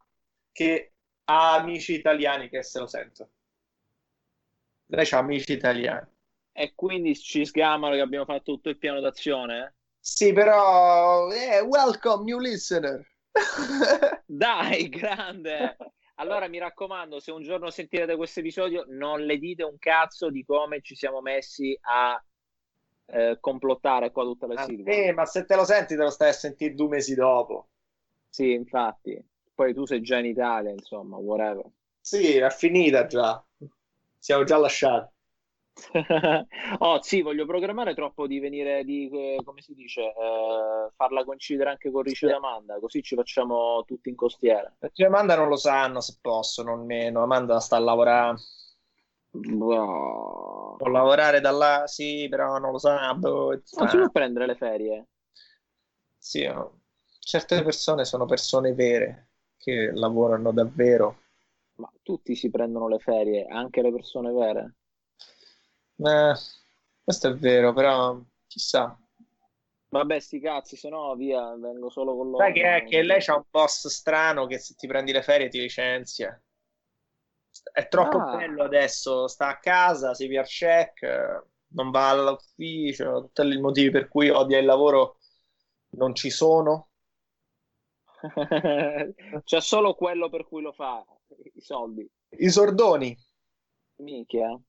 [0.51, 0.93] Che
[1.25, 3.29] ha amici italiani che se lo sentono.
[4.87, 6.07] Lei ha amici italiani.
[6.53, 9.75] E quindi ci sgamano che abbiamo fatto tutto il piano d'azione?
[9.99, 13.07] Sì, però eh, welcome new listener.
[14.25, 15.77] Dai, grande!
[16.21, 20.45] Allora mi raccomando, se un giorno sentirete questo episodio, non le dite un cazzo di
[20.45, 22.23] come ci siamo messi a
[23.07, 24.91] eh, complottare qua tutta la Ah, sigla.
[24.91, 27.69] eh, ma se te lo senti te lo stai a sentire due mesi dopo.
[28.29, 29.23] Sì, infatti.
[29.53, 31.65] Poi tu sei già in Italia, insomma, whatever.
[31.99, 33.43] Sì, è finita già.
[34.19, 35.11] Siamo già lasciati.
[36.79, 41.69] oh, sì, voglio programmare troppo di venire di, eh, come si dice, eh, farla coincidere
[41.69, 42.33] anche con Riccio Sì.
[42.33, 44.71] Amanda, così ci facciamo tutti in costiera.
[44.77, 47.23] Perché Amanda non lo sanno se possono, o meno.
[47.23, 48.37] Amanda sta a lavorare.
[49.31, 50.75] Boh.
[50.77, 53.13] Può lavorare da là, sì, però non lo sa.
[53.13, 55.07] boh, Non si può prendere le ferie.
[56.17, 56.81] Sì, no.
[57.19, 61.17] certe persone sono persone vere che lavorano davvero.
[61.75, 64.75] Ma tutti si prendono le ferie, anche le persone vere.
[66.03, 66.33] Eh,
[67.03, 68.97] questo è vero, però chissà.
[69.89, 72.43] Vabbè, sti cazzi, se no via, vengo solo con loro.
[72.43, 75.49] Sai che è che lei c'ha un boss strano che se ti prendi le ferie
[75.49, 76.41] ti licenzia.
[77.73, 78.37] È troppo Ah.
[78.37, 84.07] bello adesso, sta a casa, si via check, non va all'ufficio, tutti i motivi per
[84.07, 85.17] cui odia il lavoro
[85.97, 86.89] non ci sono.
[89.43, 91.03] C'è solo quello per cui lo fa,
[91.53, 92.09] i soldi.
[92.37, 93.17] I sordoni.
[93.99, 94.59] Minchia.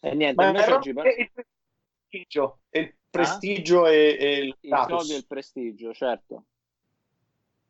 [0.00, 1.30] E niente, Ma invece oggi e il
[2.08, 4.98] prestigio, e il prestigio e, e il status.
[4.98, 6.44] soldi e il prestigio, certo.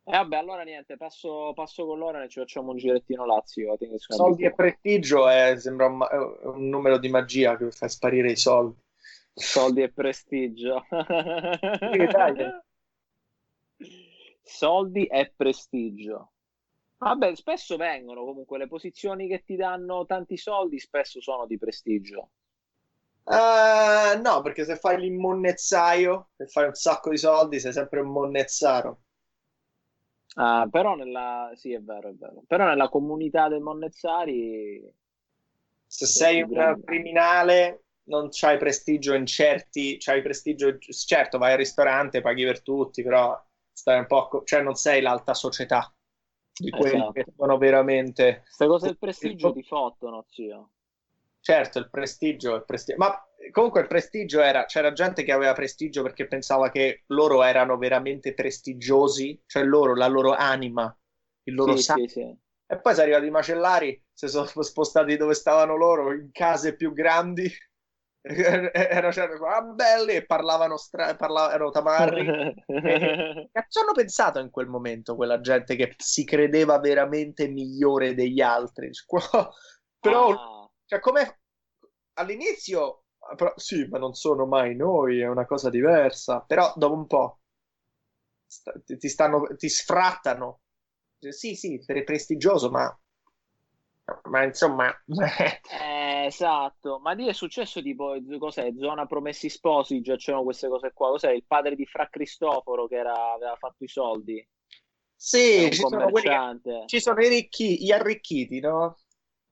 [0.05, 3.77] E vabbè, allora niente, passo, passo con loro e ci facciamo un girettino Lazio.
[3.97, 6.01] Soldi e prestigio è, sembra un,
[6.55, 8.81] un numero di magia che fa sparire i soldi.
[9.33, 10.85] Soldi e prestigio.
[14.43, 16.33] Soldi e prestigio.
[17.03, 22.33] Vabbè, spesso vengono comunque le posizioni che ti danno tanti soldi, spesso sono di prestigio.
[23.25, 28.09] Eh, no, perché se fai l'immonezzaio e fai un sacco di soldi, sei sempre un
[28.09, 29.01] monnezzaro.
[30.35, 31.51] Ah, però nella...
[31.55, 32.43] Sì, è vero, è vero.
[32.47, 34.95] Però nella comunità dei Monnezzari
[35.87, 42.21] Se sei un criminale non c'hai prestigio in certi, c'hai prestigio, certo vai al ristorante,
[42.21, 45.91] paghi per tutti, però stai un po', cioè non sei l'alta società
[46.63, 47.13] di quelli esatto.
[47.13, 48.43] che sono veramente...
[48.45, 50.71] Queste cose del prestigio ti fottono, zio.
[51.41, 53.19] Certo, il prestigio, il prestigio, ma
[53.51, 58.35] comunque il prestigio era, c'era gente che aveva prestigio perché pensava che loro erano veramente
[58.35, 60.95] prestigiosi, cioè loro, la loro anima,
[61.45, 62.09] il loro sì, sangue.
[62.09, 62.39] Sì, sì.
[62.67, 66.93] E poi sono arrivati i macellari, si sono spostati dove stavano loro, in case più
[66.93, 67.51] grandi,
[68.23, 72.25] erano cioè, ah, belli e parlavano, stra- parlavano erano tamarri.
[73.53, 78.91] Cazzo hanno pensato in quel momento quella gente che si credeva veramente migliore degli altri?
[80.01, 80.71] Però, ah.
[80.87, 81.41] cioè, come
[82.15, 83.05] all'inizio,
[83.37, 86.41] però, sì, ma non sono mai noi, è una cosa diversa.
[86.47, 87.41] Però dopo un po'
[88.47, 90.61] st- ti, stanno, ti sfrattano.
[91.19, 92.99] Sì, sì, per prestigioso, ma
[94.25, 95.61] ma insomma eh,
[96.31, 98.73] esatto ma lì è successo tipo cos'è?
[98.79, 101.11] Zona promessi sposi già c'erano queste cose qua.
[101.11, 101.31] Cos'è?
[101.33, 104.47] Il padre di Fra Cristoforo che era, aveva fatto i soldi.
[105.15, 108.97] Sì ci sono, che, ci sono, i ricchi gli arricchiti no?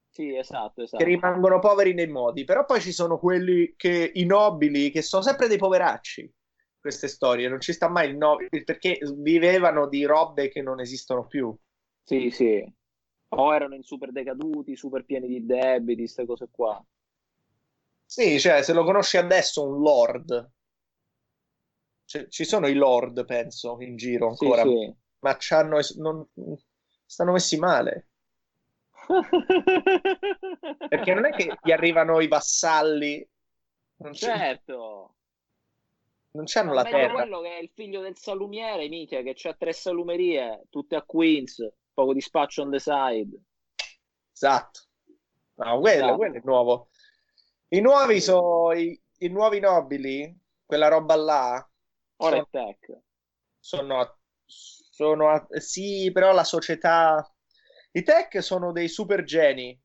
[0.09, 1.05] sì esatto, esatto.
[1.05, 5.23] Che rimangono poveri nei modi però poi ci sono quelli che i nobili che sono
[5.23, 6.33] sempre dei poveracci
[6.81, 7.49] queste storie.
[7.49, 11.55] Non ci sta mai il nobile perché vivevano di robe che non esistono più.
[12.03, 12.65] Sì sì
[13.31, 16.83] o erano in super decaduti, super pieni di debiti, queste cose qua.
[18.05, 20.51] Sì, cioè, se lo conosci adesso un lord.
[22.05, 24.63] Cioè, ci sono i lord, penso, in giro ancora.
[24.63, 24.95] Sì, sì.
[25.21, 26.27] Ma c'hanno, non,
[27.05, 28.07] stanno messi male.
[30.89, 33.29] Perché non è che gli arrivano i vassalli.
[33.97, 35.15] Non certo.
[36.31, 37.13] Non c'hanno la terra.
[37.13, 41.69] quello che è il figlio del salumiere, mica, che ha tre salumerie, tutte a Queens
[41.99, 43.37] poco di spaccio on the side.
[44.33, 44.83] Esatto.
[45.55, 46.17] No, quello, esatto.
[46.17, 46.91] quello è nuovo.
[47.71, 50.33] I nuovi sono i, i, nuovi nobili,
[50.65, 51.71] quella roba là.
[52.19, 52.99] Ora sono, tech.
[53.59, 57.29] Sono, sono, sì, però la società.
[57.91, 59.77] I tech sono dei super geni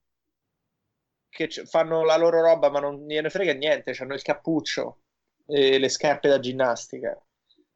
[1.30, 3.95] che fanno la loro roba, ma non gliene frega niente.
[3.97, 4.99] Hanno il cappuccio
[5.47, 7.19] e le scarpe da ginnastica.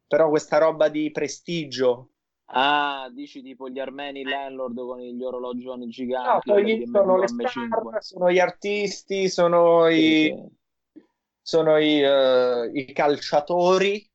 [0.06, 2.12] Però questa roba di prestigio
[2.50, 6.48] Ah, dici tipo gli armeni landlord con gli orologioni giganti.
[6.48, 11.02] No, poi sono le star, sono gli artisti, sono i, sì.
[11.42, 14.10] sono i, uh, i calciatori.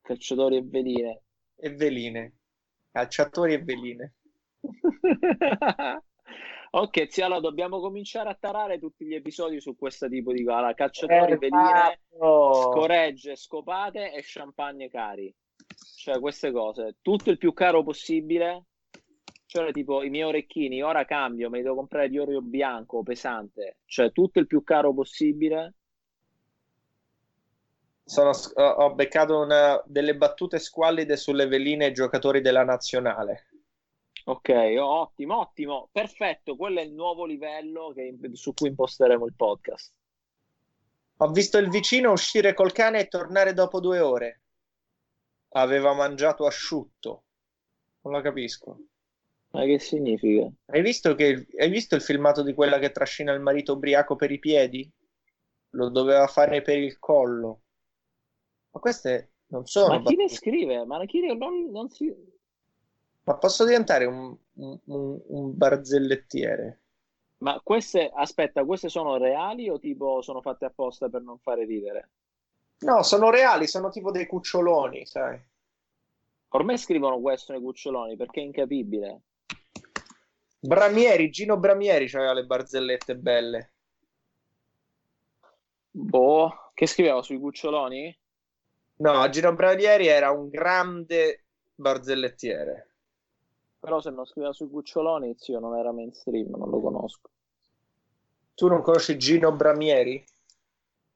[0.00, 1.22] Calciatori e veline.
[1.54, 2.38] E veline.
[2.90, 4.14] Calciatori e veline.
[6.70, 10.74] ok, zia, allora dobbiamo cominciare a tarare tutti gli episodi su questo tipo di allora,
[10.74, 15.32] calciatori, eh, veline, scoregge, scopate e champagne cari
[15.96, 18.64] cioè queste cose, tutto il più caro possibile.
[19.46, 23.80] Cioè, tipo i miei orecchini, ora cambio, me li devo comprare di oro bianco, pesante,
[23.84, 25.74] cioè tutto il più caro possibile.
[28.02, 33.48] Sono, ho beccato una, delle battute squallide sulle veline ai giocatori della nazionale.
[34.24, 36.56] Ok, ottimo, ottimo, perfetto.
[36.56, 39.92] Quello è il nuovo livello che, su cui imposteremo il podcast.
[41.18, 44.41] Ho visto il vicino uscire col cane e tornare dopo due ore
[45.52, 47.24] aveva mangiato asciutto.
[48.02, 48.78] Non la capisco.
[49.52, 50.50] Ma che significa?
[50.66, 54.30] Hai visto, che, hai visto il filmato di quella che trascina il marito ubriaco per
[54.30, 54.90] i piedi?
[55.70, 57.62] Lo doveva fare per il collo.
[58.70, 59.98] Ma queste non sono.
[59.98, 60.84] Ma chi ne scrive?
[60.84, 61.34] Ma chi ne...
[61.34, 62.14] non, non si...
[63.24, 64.78] Ma posso diventare un, un,
[65.26, 66.80] un, barzellettiere?
[67.38, 72.10] Ma queste, aspetta, queste sono reali o tipo sono fatte apposta per non fare ridere?
[72.82, 75.40] No, sono reali, sono tipo dei cuccioloni, sai.
[76.48, 79.20] Ormai scrivono questo nei cuccioloni perché è incapibile.
[80.58, 83.72] Bramieri, Gino Bramieri aveva le barzellette belle.
[85.90, 88.18] Boh, che scriveva sui cuccioloni?
[88.96, 92.94] No, Gino Bramieri era un grande barzellettiere.
[93.80, 97.30] Però se non scriveva sui cuccioloni, zio, non era mainstream, non lo conosco.
[98.54, 100.24] Tu non conosci Gino Bramieri?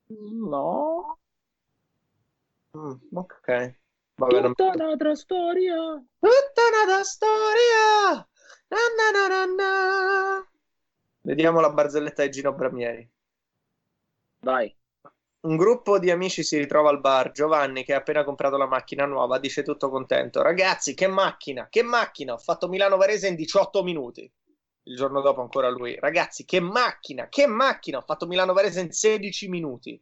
[0.08, 1.15] No.
[2.76, 3.74] Mm, ok.
[4.16, 4.74] Vabbè, Tutta non...
[4.74, 5.74] un'altra storia.
[5.74, 8.28] Tutta un'altra storia.
[8.68, 8.78] Na,
[9.12, 10.48] na, na,
[11.22, 13.08] Vediamo la barzelletta di Gino Bramieri.
[14.40, 14.74] Vai.
[15.40, 17.30] Un gruppo di amici si ritrova al bar.
[17.30, 21.68] Giovanni, che ha appena comprato la macchina nuova, dice tutto contento: Ragazzi, che macchina!
[21.68, 22.34] Che macchina!
[22.34, 24.30] Ho fatto Milano-Varese in 18 minuti.
[24.82, 27.28] Il giorno dopo ancora lui: Ragazzi, che macchina!
[27.28, 27.98] Che macchina!
[27.98, 30.00] Ho fatto Milano-Varese in 16 minuti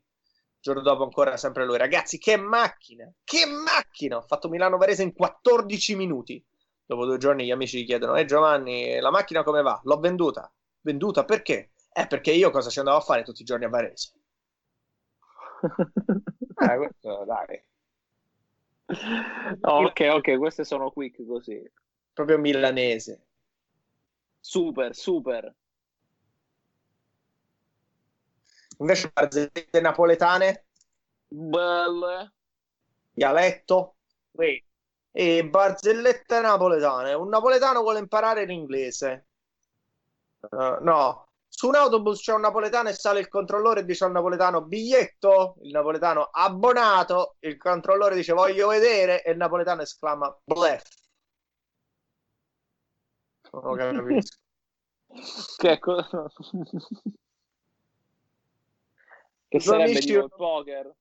[0.65, 5.95] giorno dopo ancora sempre lui, ragazzi, che macchina, che macchina, ho fatto Milano-Varese in 14
[5.95, 6.43] minuti.
[6.87, 9.79] Dopo due giorni gli amici gli chiedono, eh Giovanni, la macchina come va?
[9.85, 10.51] L'ho venduta.
[10.81, 11.73] Venduta perché?
[11.93, 14.13] Eh, perché io cosa ci andavo a fare tutti i giorni a Varese?
[16.57, 17.63] Eh, questo, dai.
[19.61, 21.63] Oh, ok, ok, queste sono quick così.
[22.15, 23.27] Proprio milanese.
[24.41, 25.55] Super, super.
[28.79, 30.67] Invece barzellette napoletane,
[31.29, 32.33] Belle.
[33.13, 33.97] dialetto.
[35.13, 37.13] E barzellette napoletane.
[37.13, 39.27] Un napoletano vuole imparare l'inglese.
[40.41, 44.11] Uh, no, su un autobus c'è un napoletano e sale il controllore e dice al
[44.11, 45.55] napoletano biglietto.
[45.63, 47.37] Il napoletano abbonato.
[47.41, 49.23] Il controllore dice voglio vedere.
[49.23, 50.85] E il napoletano esclama blef.
[53.53, 54.39] Non capisco.
[55.57, 56.27] Che cosa?
[59.55, 60.95] che Due sarebbe amici- il poker.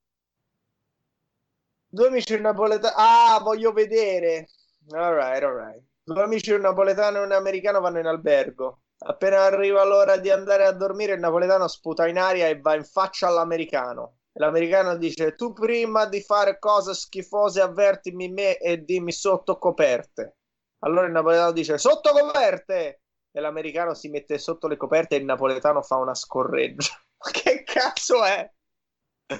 [1.87, 2.93] Due amici napoletani.
[2.95, 4.47] Ah, voglio vedere.
[4.91, 5.83] Alright, alright.
[6.03, 8.81] Due amici, un napoletano e un americano, vanno in albergo.
[9.05, 12.83] Appena arriva l'ora di andare a dormire, il napoletano sputa in aria e va in
[12.83, 14.17] faccia all'americano.
[14.33, 20.37] L'americano dice: Tu prima di fare cose schifose, avvertimi me e dimmi sotto coperte.
[20.79, 23.01] Allora il napoletano dice: Sotto coperte!
[23.31, 26.93] E l'americano si mette sotto le coperte e il napoletano fa una scorreggia.
[27.23, 28.51] Ma che cazzo è?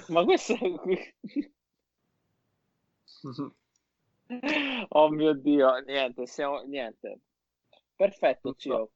[0.08, 1.14] Ma questo è...
[4.88, 6.62] Oh mio Dio, niente, siamo...
[6.62, 7.20] niente.
[7.94, 8.90] Perfetto, zio.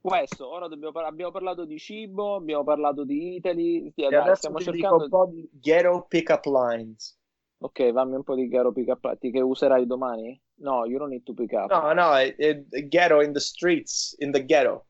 [0.00, 4.58] Questo, ora dobbiamo par- abbiamo parlato di cibo, abbiamo parlato di Italy, sì, dai, stiamo
[4.58, 5.04] cercando...
[5.04, 7.18] un po' di ghetto pick-up lines.
[7.58, 10.38] Ok, fammi un po' di Garo Pick Up Platti che userai domani?
[10.56, 11.70] No, you don't need to pick up.
[11.70, 14.86] No, no, it, it- ghetto in the streets, in the ghetto.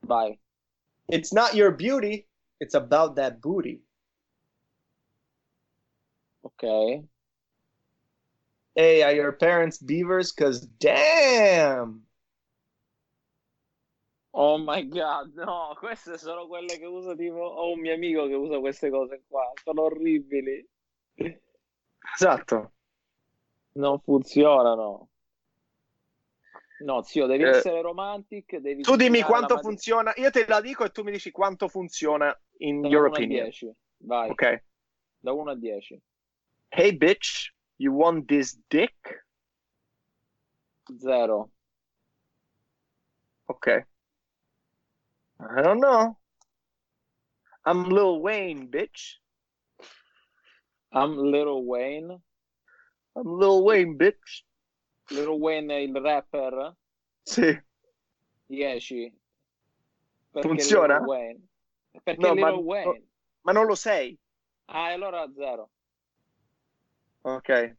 [0.00, 0.38] Vai.
[1.08, 2.26] It's not your beauty,
[2.60, 3.82] it's about that booty.
[6.42, 7.04] Ok.
[8.74, 10.32] Hey, are your parents beavers?
[10.32, 12.02] Cause damn!
[14.32, 17.36] Oh my god, no, queste sono quelle che usa tipo...
[17.38, 20.66] Oh, Ho un mio amico che usa queste cose qua, sono orribili.
[22.14, 22.72] Esatto.
[23.74, 25.08] Non funzionano.
[26.84, 30.84] No, zio, devi Eh, essere romantic, devi Tu dimmi quanto funziona, io te la dico
[30.84, 33.46] e tu mi dici quanto funziona in da your 1 a opinion.
[33.46, 33.74] 10.
[33.98, 34.62] Vai, Ok.
[35.18, 36.02] da 1 a 10.
[36.68, 39.24] Hey bitch, you want this dick?
[40.98, 41.50] 0.
[43.46, 43.84] Okay.
[45.40, 46.18] I don't know.
[47.64, 49.20] I'm Lil Wayne, bitch.
[50.92, 52.20] I'm Little Wayne.
[53.16, 54.44] I'm Lil Wayne, bitch.
[55.08, 56.74] Little Wayne il rapper.
[57.22, 57.62] Sì.
[58.46, 59.18] 10.
[60.30, 60.98] Perché Funziona?
[60.98, 61.46] Little Wayne?
[62.02, 63.06] Perché No, ma- Little Wayne?
[63.42, 64.18] Ma non lo sei.
[64.66, 65.70] Ah, allora 0.
[67.22, 67.48] Ok.
[67.48, 67.76] Eh,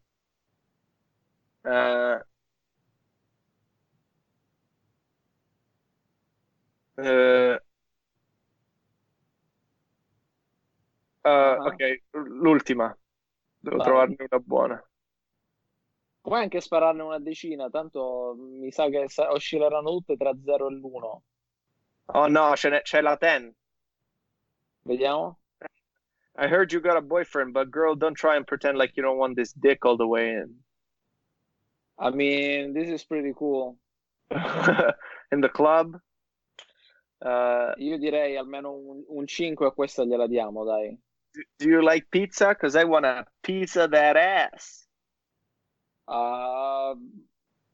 [6.97, 7.59] eh,
[11.23, 11.57] Ah.
[11.59, 12.95] ok, l'ultima.
[13.59, 13.85] Devo Vai.
[13.85, 14.89] trovarne una buona.
[16.25, 21.21] Puoi anche spararne una decina, tanto mi sa che oscilleranno tutte tra 0 e l'1.
[22.07, 23.53] Oh no, ce n'è- c'è la 10.
[24.81, 25.39] Vediamo?
[26.37, 29.17] I heard you got a boyfriend, but girl, don't try and pretend like you don't
[29.19, 30.63] want this dick all the way in.
[31.99, 33.77] I mean, this is pretty cool.
[35.31, 35.95] in the club.
[37.21, 40.99] Uh, Io direi almeno un, un 5 a questa gliela diamo, dai.
[41.33, 42.49] do, do you like pizza?
[42.49, 44.84] Because I want a pizza that ass.
[46.05, 46.95] Ah,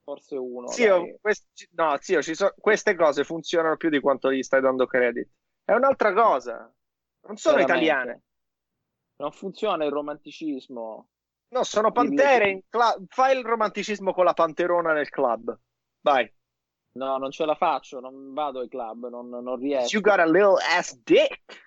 [0.03, 4.43] forse uno, Zio, questi- no, zio, ci so- queste cose funzionano più di quanto gli
[4.43, 5.29] stai dando credit.
[5.63, 6.71] È un'altra cosa.
[7.23, 7.84] Non sono Veramente.
[7.86, 8.21] italiane.
[9.17, 11.07] Non funziona il romanticismo.
[11.49, 13.05] No, sono pantere in club.
[13.09, 15.55] Fai il romanticismo con la panterona nel club.
[16.01, 16.32] Vai.
[16.93, 19.95] No, non ce la faccio, non vado ai club, non, non riesco.
[19.95, 21.59] You got a little ass dick.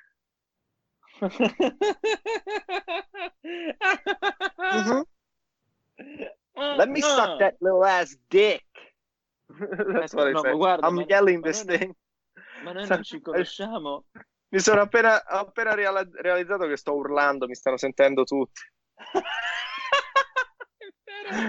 [6.56, 6.76] Mhm.
[6.76, 8.64] Let me suck that little ass dick.
[9.48, 10.52] That's what I No, said.
[10.52, 11.94] ma guarda, I'm ma- yelling ma this noi- thing.
[12.62, 14.04] Ma noi non ci conosciamo.
[14.48, 18.60] Mi sono appena, appena reala- realizzato che sto urlando, mi stanno sentendo tutti.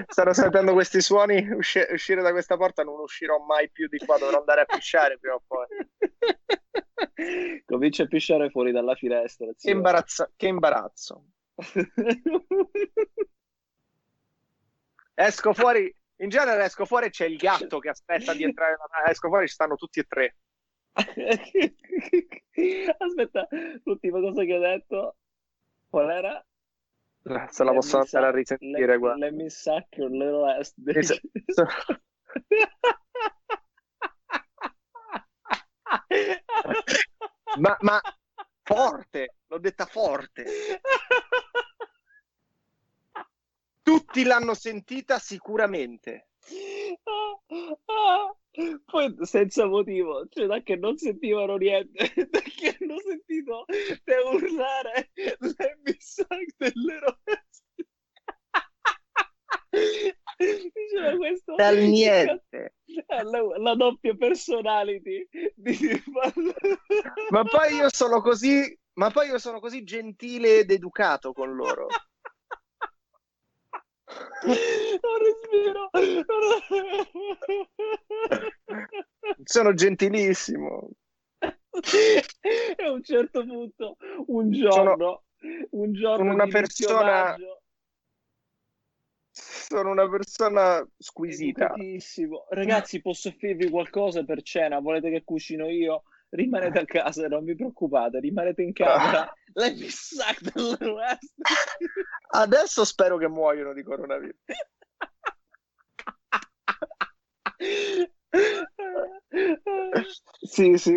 [0.07, 4.17] Stanno sentendo questi suoni usci- uscire da questa porta, non uscirò mai più di qua,
[4.17, 5.67] dovrò andare a pisciare prima o poi.
[7.65, 9.45] Comincia a pisciare fuori dalla finestra.
[9.47, 9.71] Che, zio.
[9.71, 11.25] imbarazzo, che imbarazzo.
[15.17, 18.71] Esco fuori, in genere esco fuori e c'è il gatto che aspetta di entrare.
[18.77, 20.35] nella- Esco fuori, ci stanno tutti e tre.
[22.97, 23.47] Aspetta,
[23.83, 25.15] l'ultima cosa che ho detto
[25.89, 26.45] qual era?
[27.49, 29.25] Se la posso andare a risentire, let, guarda.
[29.25, 30.73] let me suck your little ass
[37.57, 37.99] ma, ma
[38.63, 40.45] forte, l'ho detta forte.
[43.85, 46.29] Tutti l'hanno sentita sicuramente.
[48.83, 53.65] Poi senza motivo, cioè da che non sentivano niente, da che hanno sentito
[54.03, 57.45] te urlare let me suck dell'eroe.
[60.35, 62.73] Diceva questo Dal niente.
[63.05, 65.77] la, la doppia personality di...
[67.29, 71.85] Ma poi io sono così, ma poi io sono così gentile ed educato con loro.
[74.45, 75.89] Non respiro.
[79.43, 80.89] Sono gentilissimo.
[81.71, 83.97] E a un certo punto,
[84.27, 85.23] un giorno,
[85.71, 87.35] un giorno sono una persona
[89.31, 91.73] Sono una persona squisita.
[92.49, 94.79] Ragazzi, posso offrirvi qualcosa per cena?
[94.79, 96.03] Volete che cucino io?
[96.29, 99.33] Rimanete a casa, non vi preoccupate, rimanete in camera.
[99.55, 99.89] Let me
[100.55, 101.33] little ass.
[102.29, 104.35] Adesso spero che muoiono di coronavirus.
[110.41, 110.91] Sì, sì.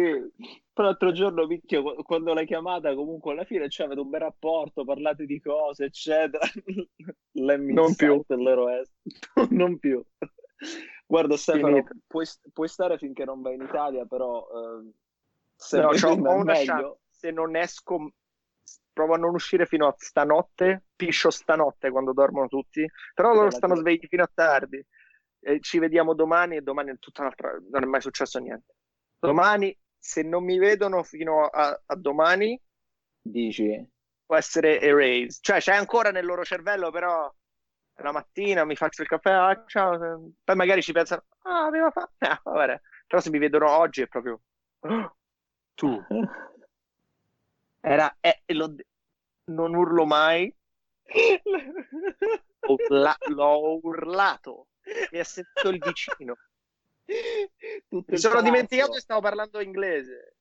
[0.72, 4.20] Poi l'altro giorno, Picchio, qu- quando l'hai chiamata, comunque alla fine cioè, avete un bel
[4.20, 6.44] rapporto, parlate di cose, eccetera.
[7.32, 8.22] Let me Non più.
[9.50, 10.04] Non più.
[11.06, 14.90] Guarda, Stefano, puoi, puoi stare finché non vai in Italia, però eh,
[15.56, 16.72] se No, prima ho una meglio.
[16.72, 16.98] chance.
[17.09, 18.12] Se non esco,
[18.99, 20.86] provo a non uscire fino a stanotte.
[20.96, 22.84] Piscio stanotte quando dormono tutti.
[23.14, 24.84] Però loro stanno svegli fino a tardi.
[25.40, 27.57] E ci vediamo domani e domani è tutta un'altra.
[27.70, 28.74] Non è mai successo niente.
[29.20, 32.61] Domani, se non mi vedono fino a, a domani,
[33.20, 33.88] Dici?
[34.26, 35.38] può essere erased.
[35.42, 37.32] Cioè, c'è ancora nel loro cervello, però
[38.01, 40.32] la mattina mi faccio il caffè, ah, ciao.
[40.42, 42.14] Poi magari ci pensano, ah, aveva fatto.
[42.51, 42.80] Vabbè.
[43.07, 44.40] Però se mi vedono oggi è proprio.
[44.80, 45.16] "Oh,
[45.74, 46.05] tu.
[47.81, 48.16] Era.
[48.20, 48.87] eh, de-
[49.45, 50.55] non urlo mai.
[52.68, 54.66] Urla- l'ho urlato.
[55.12, 56.37] Mi ha sentito il vicino.
[57.89, 58.53] Tutto Mi il sono palazzo.
[58.53, 60.35] dimenticato che stavo parlando inglese.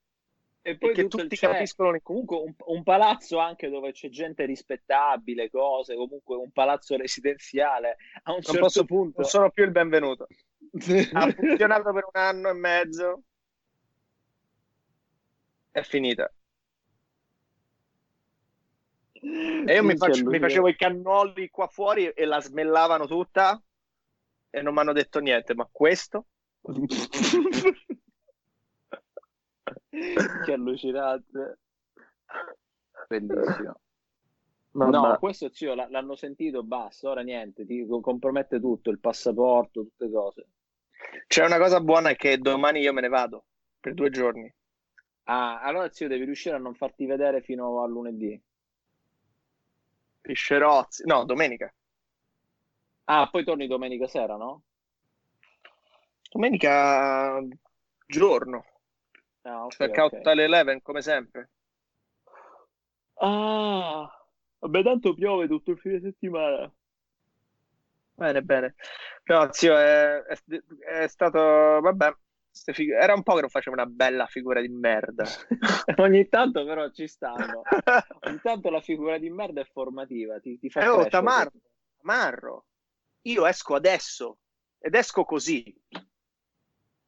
[0.61, 5.49] E poi che tutti cioè, capiscono comunque un, un palazzo anche dove c'è gente rispettabile,
[5.49, 7.95] cose, comunque un palazzo residenziale.
[8.23, 10.27] A un Non certo posso- punto Non sono più il benvenuto.
[11.13, 13.21] Ha funzionato per un anno e mezzo.
[15.71, 16.29] È finita.
[19.65, 23.61] E io mi, faccio- mi facevo i cannoli qua fuori e la smellavano tutta
[24.49, 26.27] e non mi hanno detto niente, ma questo
[29.89, 31.59] che allucinante.
[33.07, 33.79] Bellissimo.
[34.71, 34.91] Vabbè.
[34.91, 40.11] No, questo zio l'hanno sentito, basta, ora niente, ti co- compromette tutto, il passaporto, tutte
[40.11, 40.47] cose.
[41.25, 43.45] C'è una cosa buona è che domani io me ne vado
[43.79, 44.53] per due giorni.
[45.23, 48.39] Ah, allora zio devi riuscire a non farti vedere fino a lunedì.
[50.27, 51.03] Piscerozzi.
[51.07, 51.73] No, domenica.
[53.07, 54.63] Ah, poi torni domenica sera, no?
[56.31, 57.41] Domenica
[58.05, 58.63] giorno.
[59.43, 60.13] Ah, ok, Perché ok.
[60.13, 61.49] 8 alle 11 come sempre.
[63.21, 64.09] Ah,
[64.59, 66.71] vabbè, tanto piove tutto il fine settimana.
[68.17, 68.75] Bene, bene.
[69.25, 70.39] No, zio, è, è-
[71.03, 71.39] è stato...
[71.81, 72.11] Vabbè,
[72.65, 75.25] fig- era un po' che non facevo una bella figura di merda.
[75.97, 77.61] Ogni tanto però ci stanno.
[78.21, 81.07] Ogni tanto la figura di merda è formativa, ti, ti fa Eh, oh.
[81.07, 81.51] Tamarro,
[81.97, 82.65] Tamarro,
[83.23, 84.39] io esco adesso
[84.79, 85.75] ed esco così.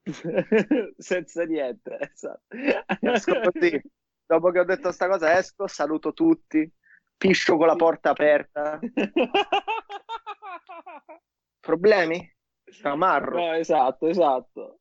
[0.97, 2.55] Senza niente, esatto.
[3.01, 3.81] Esco così.
[4.25, 6.71] Dopo che ho detto sta cosa, esco, saluto tutti,
[7.17, 8.79] piscio con la porta aperta.
[11.59, 12.35] Problemi?
[12.81, 13.39] Tamarro.
[13.39, 14.78] No, esatto, esatto.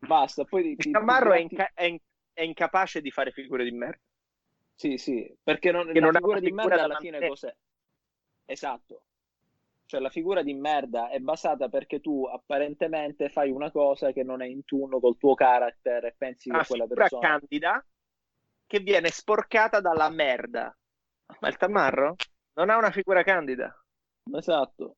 [0.00, 1.98] Basta, poi ti, Il ti- ti è, inca- è in-
[2.32, 3.98] è incapace di fare figure di merda.
[4.74, 7.28] Sì, sì, perché non, Che la non figura una di figura merda da alla fine
[7.28, 7.54] cos'è?
[8.46, 9.02] Esatto.
[9.86, 14.40] Cioè la figura di merda è basata perché tu apparentemente fai una cosa che non
[14.40, 17.28] è in tuno col tuo character e pensi che Una quella figura persona...
[17.28, 17.86] candida
[18.66, 20.74] che viene sporcata dalla merda.
[21.40, 22.14] Ma il Tamarro
[22.54, 23.74] non ha una figura candida.
[24.32, 24.96] Esatto.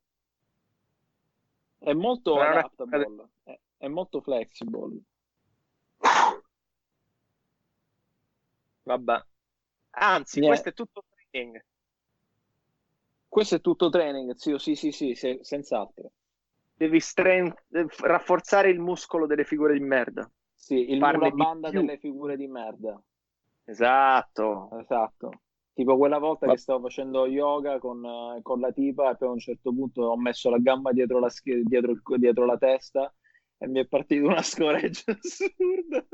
[1.78, 4.96] È molto Non è una- è, è molto flexible.
[8.84, 9.24] Vabbè.
[9.90, 10.60] Anzi, Niente.
[10.62, 11.64] questo è tutto training.
[13.26, 16.12] Questo è tutto training, zio, sì, sì, sì, se- senz'altro.
[16.74, 17.64] Devi stre-
[18.02, 20.30] rafforzare il muscolo delle figure di merda.
[20.54, 21.80] Sì, il di banda più.
[21.80, 23.02] delle figure di merda.
[23.64, 24.70] Esatto.
[24.78, 25.40] Esatto.
[25.72, 29.28] Tipo quella volta Ma- che stavo facendo yoga con, eh, con la tipa e poi
[29.28, 31.30] a un certo punto ho messo la gamba dietro la,
[31.64, 33.12] dietro il- dietro la testa
[33.62, 36.04] e mi è partita una scoreggia assurda.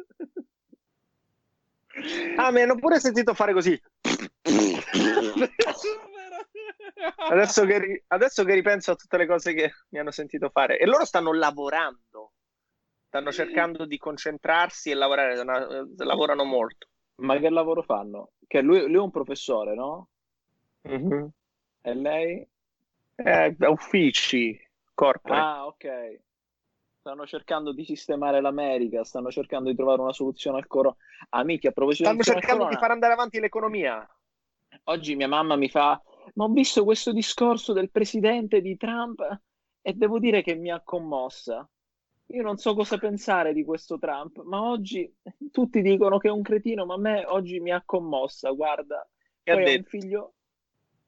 [2.36, 3.80] Ah, mi hanno pure sentito fare così.
[7.30, 10.78] Adesso che, adesso che ripenso a tutte le cose che mi hanno sentito fare.
[10.78, 12.32] E loro stanno lavorando.
[13.07, 15.42] Stanno cercando di concentrarsi e lavorare.
[15.96, 16.88] Lavorano molto.
[17.16, 18.32] Ma che lavoro fanno?
[18.46, 20.09] Che lui, lui è un professore, no?
[20.82, 21.30] Mhm.
[21.80, 22.46] E lei?
[23.16, 24.61] Eh, uffici,
[24.94, 25.40] corporate.
[25.40, 26.20] Ah, ok.
[27.09, 30.94] Stanno cercando di sistemare l'America, stanno cercando di trovare una soluzione al corona.
[31.30, 34.06] Ah, minchia, a proposito Stanno di cercando di corona, far andare avanti l'economia.
[34.84, 36.02] oggi mia mamma mi fa,
[36.34, 39.22] ma ho visto questo discorso del presidente di Trump
[39.80, 41.66] e devo dire che mi ha commossa.
[42.26, 45.11] Io non so cosa pensare di questo Trump, ma oggi
[45.50, 49.09] tutti dicono che è un cretino, ma a me oggi mi ha commossa, guarda.
[49.42, 49.88] Che Poi ha un detto?
[49.88, 50.34] figlio,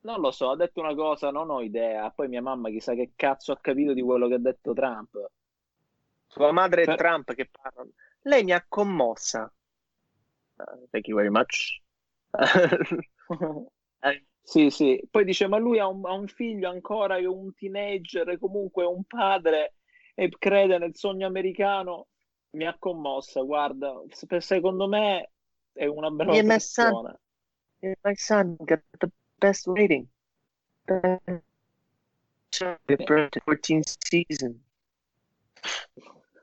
[0.00, 2.10] non lo so, ha detto una cosa, non ho idea.
[2.10, 5.30] Poi mia mamma chissà che cazzo ha capito di quello che ha detto Trump.
[6.30, 7.90] Sua madre e Per- Trump che parlano.
[8.22, 9.52] Lei mi ha commossa.
[10.58, 11.80] Uh, thank you very much.
[14.02, 15.00] Eh, Sì, sì.
[15.10, 18.86] Poi dice, ma lui ha un, ha un figlio ancora, è un teenager, comunque è
[18.86, 19.74] un padre
[20.14, 22.08] e crede nel sogno americano.
[22.52, 25.30] Mi ha commossa, guarda, se- secondo me
[25.72, 26.90] è una bella Yeah, my son.
[26.90, 27.20] persona.
[28.04, 29.08] my son got the
[29.38, 30.08] best rating.
[30.86, 31.20] The
[33.46, 34.60] 14th season.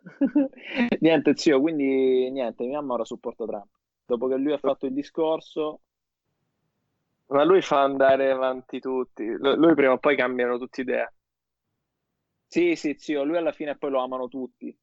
[1.02, 3.70] Niente, zio, quindi niente, mia mamma ora supporta Trump.
[4.06, 5.82] Dopo che lui ha fatto il discorso,
[7.30, 9.24] Ma lui fa andare avanti tutti.
[9.26, 11.10] Lu- Lui prima o poi cambiano tutti idea.
[12.46, 14.76] sì, sì, zio, lui alla fine poi lo amano tutti.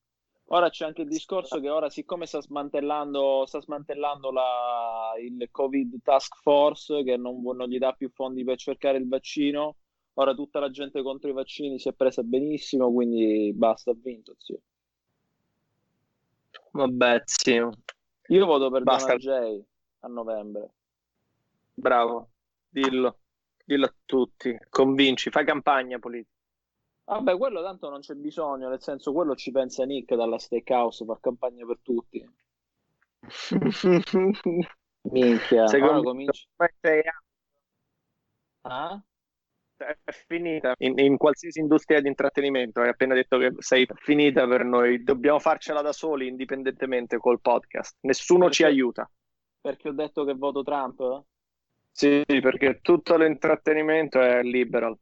[0.48, 6.02] Ora c'è anche il discorso che ora, siccome sta smantellando, sta smantellando la- il Covid
[6.02, 9.76] Task Force, che non, non gli dà più fondi per cercare il vaccino,
[10.14, 14.34] ora tutta la gente contro i vaccini si è presa benissimo, quindi basta, ha vinto,
[14.38, 14.60] zio.
[16.74, 17.70] Vabbè, zio.
[18.28, 19.16] Io voto per Basta.
[19.16, 19.64] Donald J
[20.00, 20.72] a novembre.
[21.72, 22.30] Bravo.
[22.68, 23.18] Dillo.
[23.64, 24.58] Dillo a tutti.
[24.70, 25.30] Convinci.
[25.30, 26.32] Fai campagna politica.
[27.04, 31.18] Vabbè, quello tanto non c'è bisogno, nel senso quello ci pensa Nick dalla Steakhouse, fa
[31.20, 32.26] campagna per tutti.
[35.12, 36.48] Minchia, Secondo ora me cominci...
[36.80, 37.02] sei
[38.62, 39.00] Ah?
[39.76, 42.80] È finita in, in qualsiasi industria di intrattenimento.
[42.80, 45.02] Hai appena detto che sei finita per noi.
[45.02, 47.96] Dobbiamo farcela da soli, indipendentemente col podcast.
[48.02, 48.76] Nessuno ci Perché?
[48.76, 49.10] aiuta.
[49.60, 51.22] Perché ho detto che voto Trump?
[51.90, 54.96] Sì, perché tutto l'intrattenimento è liberal.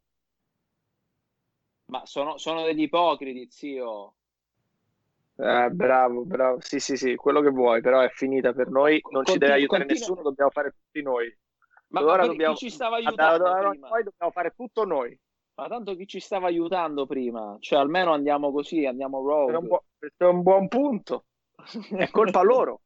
[1.86, 4.14] Ma sono, sono degli ipocriti, zio.
[5.36, 6.60] Eh, bravo, bravo.
[6.60, 9.00] Sì, sì, sì, quello che vuoi, però è finita per noi.
[9.10, 11.36] Non ci Continu- deve aiutare continua- nessuno, dobbiamo fare tutti noi.
[11.93, 13.88] Ma, Allora dobbiamo- chi ci stava aiutando da- prima?
[13.88, 15.18] Noi dobbiamo fare tutto noi.
[15.55, 17.57] Ma tanto chi ci stava aiutando prima?
[17.61, 19.68] Cioè, almeno andiamo così, andiamo Questo è un rogue.
[19.68, 21.24] buo- questo è un buon punto.
[21.90, 22.80] È colpa loro.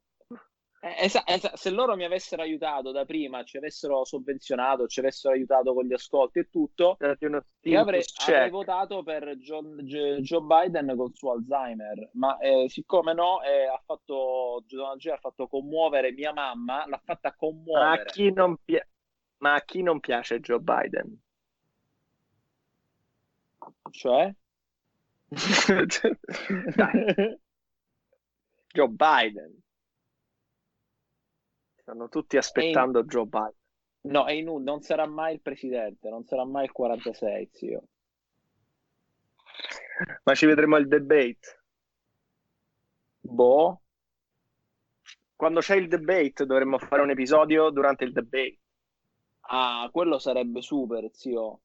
[0.79, 5.33] Eh, esa- esa- se loro mi avessero aiutato da prima, ci avessero sovvenzionato, ci avessero
[5.33, 6.97] aiutato con gli ascolti e tutto,
[7.61, 13.13] io avrei, avrei votato per John- G- Joe Biden col suo Alzheimer, ma eh, siccome
[13.13, 17.35] no, eh, ha fatto, Donald J ha fatto commuovere mia mamma, l'ha fatta Ma a
[17.35, 18.05] commuovere.
[18.11, 18.79] chi non pi-
[19.37, 21.19] ma a chi non piace Joe Biden?
[23.91, 24.33] Cioè?
[28.73, 29.61] Joe Biden.
[31.75, 33.53] Stanno tutti aspettando Joe Biden.
[34.01, 37.83] No, è inutile, non sarà mai il presidente, non sarà mai il 46, zio.
[40.23, 41.61] Ma ci vedremo al debate.
[43.21, 43.81] Boh,
[45.37, 48.57] Quando c'è il debate dovremmo fare un episodio durante il debate.
[49.49, 51.61] Ah, quello sarebbe super, zio.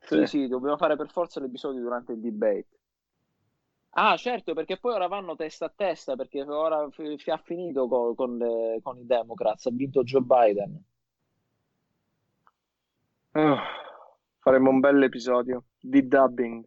[0.00, 2.80] Sì, sì, dobbiamo fare per forza l'episodio durante il debate.
[3.90, 7.86] Ah, certo, perché poi ora vanno testa a testa, perché ora fi- fi- ha finito
[7.86, 10.82] co- con, le- con i Democrats, ha vinto Joe Biden.
[13.34, 13.56] Oh,
[14.40, 16.62] faremo un bel episodio di dubbing.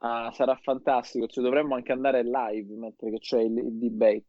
[0.00, 4.26] Ah, sarà fantastico, cioè, dovremmo anche andare live mentre c'è il, il debate.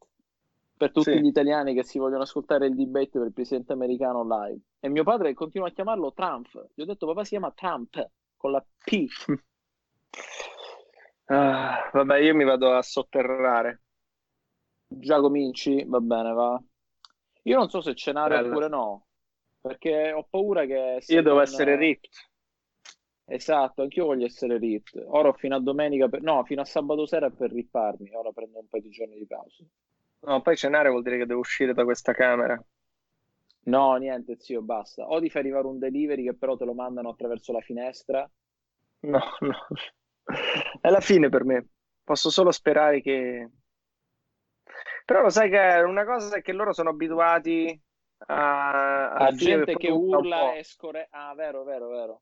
[0.79, 1.19] Per tutti Sì.
[1.19, 4.61] gli italiani che si vogliono ascoltare il debate per il presidente americano live.
[4.79, 6.47] E mio padre continua a chiamarlo Trump.
[6.73, 9.05] Gli ho detto, papà si chiama Trump, con la P.
[11.31, 13.81] Ah, vabbè, io mi vado a sotterrare.
[14.87, 15.85] Già cominci?
[15.85, 16.61] Va bene, va.
[17.43, 18.49] Io non so se cenare Bello.
[18.49, 19.07] oppure no,
[19.61, 21.01] perché ho paura che...
[21.07, 22.09] Io devo non- essere ripped.
[23.25, 25.01] Esatto, anch'io voglio essere ripped.
[25.07, 26.21] Ora fino a domenica, per...
[26.21, 28.11] no, fino a sabato sera per ripparmi.
[28.13, 29.63] Ora prendo un paio di giorni di pausa.
[30.21, 32.61] No, poi cenare vuol dire che devo uscire da questa camera.
[33.63, 35.05] No, niente, zio, basta.
[35.07, 38.29] O ti fai arrivare un delivery che però te lo mandano attraverso la finestra.
[39.01, 39.67] No, no.
[40.81, 41.67] È la fine per me.
[42.03, 43.49] Posso solo sperare che,
[45.09, 47.81] Però lo sai che una cosa è che loro sono abituati
[48.27, 51.07] a, a gente che urla e scorreggia.
[51.09, 52.21] Ah, vero, vero, vero.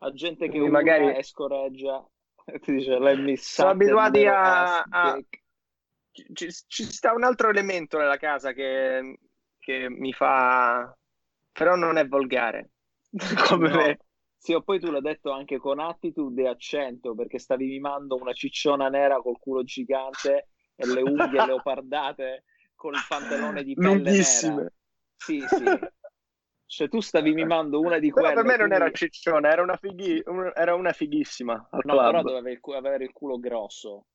[0.00, 1.06] A gente che urla magari...
[1.16, 2.06] e scorreggia.
[2.44, 3.62] Ti dice, l'hai missa.
[3.62, 4.82] Sono abituati a...
[4.82, 5.18] a...
[6.32, 9.18] Ci, ci, sta un altro elemento nella casa che,
[9.58, 10.96] che mi fa...
[11.52, 12.70] Però non è volgare.
[13.48, 13.76] Come no.
[13.76, 13.98] me.
[14.36, 18.32] Sì, o poi tu l'hai detto anche con attitude e accento, perché stavi mimando una
[18.32, 22.44] cicciona nera col culo gigante e le unghie leopardate
[22.74, 24.54] con il pantalone di pelle Lunghissime.
[24.54, 24.72] nera.
[25.16, 25.64] Sì, sì.
[26.68, 28.28] Cioè, tu stavi mimando una di quelle.
[28.28, 30.22] Però per me non era cicciona, era una, fighi...
[30.54, 31.54] era una fighissima.
[31.54, 32.04] no, club.
[32.04, 34.06] però doveva avere il culo grosso.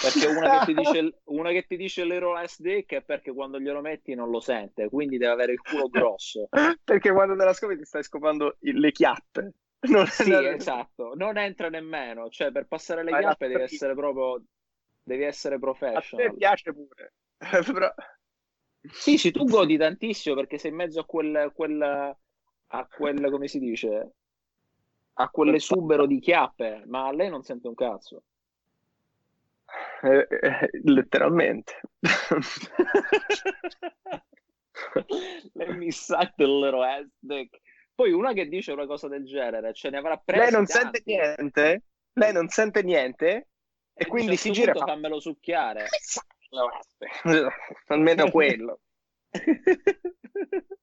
[0.00, 3.60] Perché una che ti dice, una che ti dice l'Hero Last Dick è perché quando
[3.60, 6.48] glielo metti non lo sente, quindi deve avere il culo grosso.
[6.82, 9.52] perché quando te la scopi ti stai scopando le chiappe.
[9.82, 10.44] Non sì, non...
[10.44, 14.40] esatto, non entra nemmeno, cioè per passare le Ma chiappe devi essere proprio
[15.02, 16.26] devi essere professional.
[16.26, 17.14] A te piace pure.
[17.72, 17.92] Però...
[18.80, 23.48] Sì, sì, tu godi tantissimo perché sei in mezzo a quel, quel, a quel come
[23.48, 24.12] si dice,
[25.14, 28.22] a quell'esubero di chiappe, ma lei non sente un cazzo.
[30.02, 31.80] Eh, eh, letteralmente.
[35.52, 37.60] lei mi sa del loro ass dick.
[37.94, 40.42] Poi una che dice una cosa del genere, ce ne avrà preso.
[40.42, 41.02] Lei non tanti.
[41.02, 41.82] sente niente,
[42.14, 43.46] lei non sente niente e,
[43.94, 44.72] e quindi si gira.
[44.72, 44.86] Fa...
[44.86, 45.86] Fammelo succhiare.
[47.86, 48.80] Almeno quello.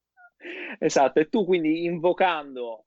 [0.80, 2.86] esatto, e tu quindi invocando,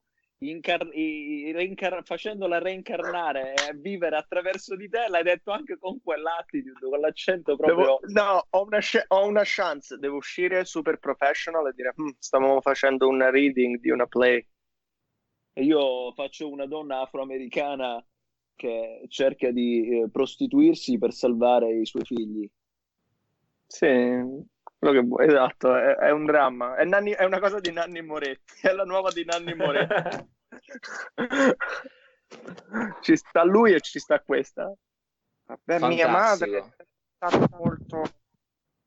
[0.51, 7.01] incar- reincar- facendola reincarnare e vivere attraverso di te, l'hai detto anche con quell'attitude, con
[7.01, 7.99] l'accento proprio...
[8.01, 8.78] Devo, no, ho una,
[9.09, 13.90] ho una, chance, devo uscire super professional e dire, hm, stiamo facendo una reading di
[13.90, 14.47] una play.
[15.55, 18.05] E io faccio una donna afroamericana
[18.55, 22.49] che cerca di eh, prostituirsi per salvare i suoi figli.
[23.66, 23.86] Sì,
[24.83, 26.74] quello che vuoi, esatto, è, è un dramma.
[26.74, 30.28] È, Nanni, è, una cosa di Nanni Moretti, è la nuova di Nanni Moretti.
[33.01, 34.74] ci sta lui e ci sta questa.
[35.64, 38.03] Per mia madre è stata molto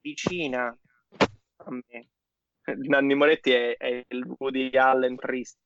[0.02, 2.10] vicina a me.
[2.76, 5.62] Nanni Moretti è, è il Woody Allen triste.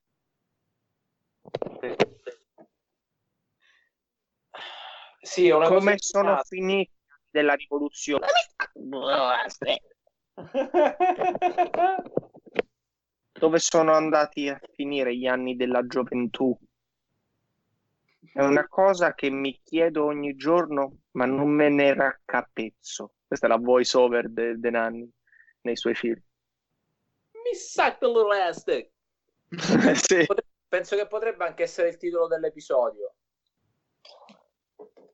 [5.22, 6.94] Sì, come sono finiti
[7.32, 8.28] della rivoluzione.
[13.32, 16.58] Dove sono andati a finire gli anni della gioventù?
[18.34, 23.14] È una cosa che mi chiedo ogni giorno, ma non me ne raccapezzo.
[23.26, 25.12] Questa è la voice over di de Nanni
[25.62, 26.22] nei suoi film.
[27.32, 28.92] Mi sa che loro este.
[29.96, 30.26] sì.
[30.68, 33.14] Penso che potrebbe anche essere il titolo dell'episodio.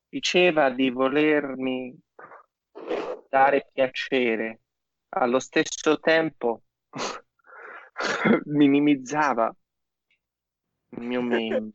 [0.09, 1.97] Diceva di volermi
[3.30, 4.61] dare piacere,
[5.18, 6.63] allo stesso tempo
[8.45, 9.55] minimizzava
[10.89, 11.72] il mio membro,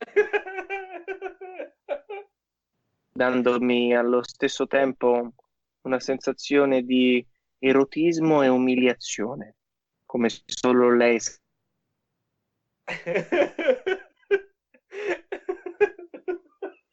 [3.12, 5.34] dandomi allo stesso tempo
[5.82, 7.26] una sensazione di
[7.58, 9.56] erotismo e umiliazione,
[10.04, 11.18] come solo lei.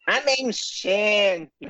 [0.06, 1.66] Ma mi senti?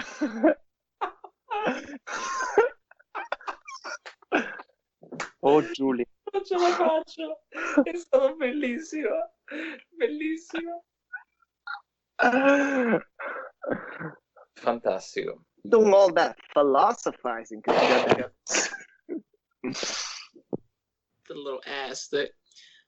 [5.41, 6.05] Oh Giulia.
[6.32, 7.43] Non ce la faccio.
[7.82, 9.34] È stato bellissimo.
[9.91, 10.84] Bellissimo.
[14.55, 15.45] Fantastico.
[15.62, 17.62] Doing all that philosophizing.
[17.62, 18.32] The
[21.28, 22.11] little ass.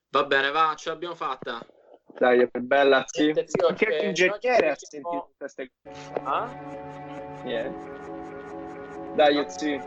[0.09, 1.65] Va bene, va, ce l'abbiamo fatta.
[2.19, 3.31] Dai, che bella, sì.
[3.31, 6.13] Che ingegnere ha sentito queste cose?
[6.23, 6.47] Ah?
[7.43, 7.99] Niente.
[9.15, 9.79] Dai, sì.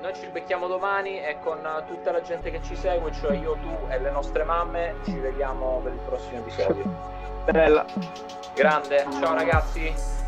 [0.00, 3.76] Noi ci becchiamo domani e con tutta la gente che ci segue, cioè io, tu
[3.88, 6.84] e le nostre mamme, ci vediamo per il prossimo episodio.
[7.50, 7.84] Bella.
[8.54, 10.25] Grande, ciao ragazzi.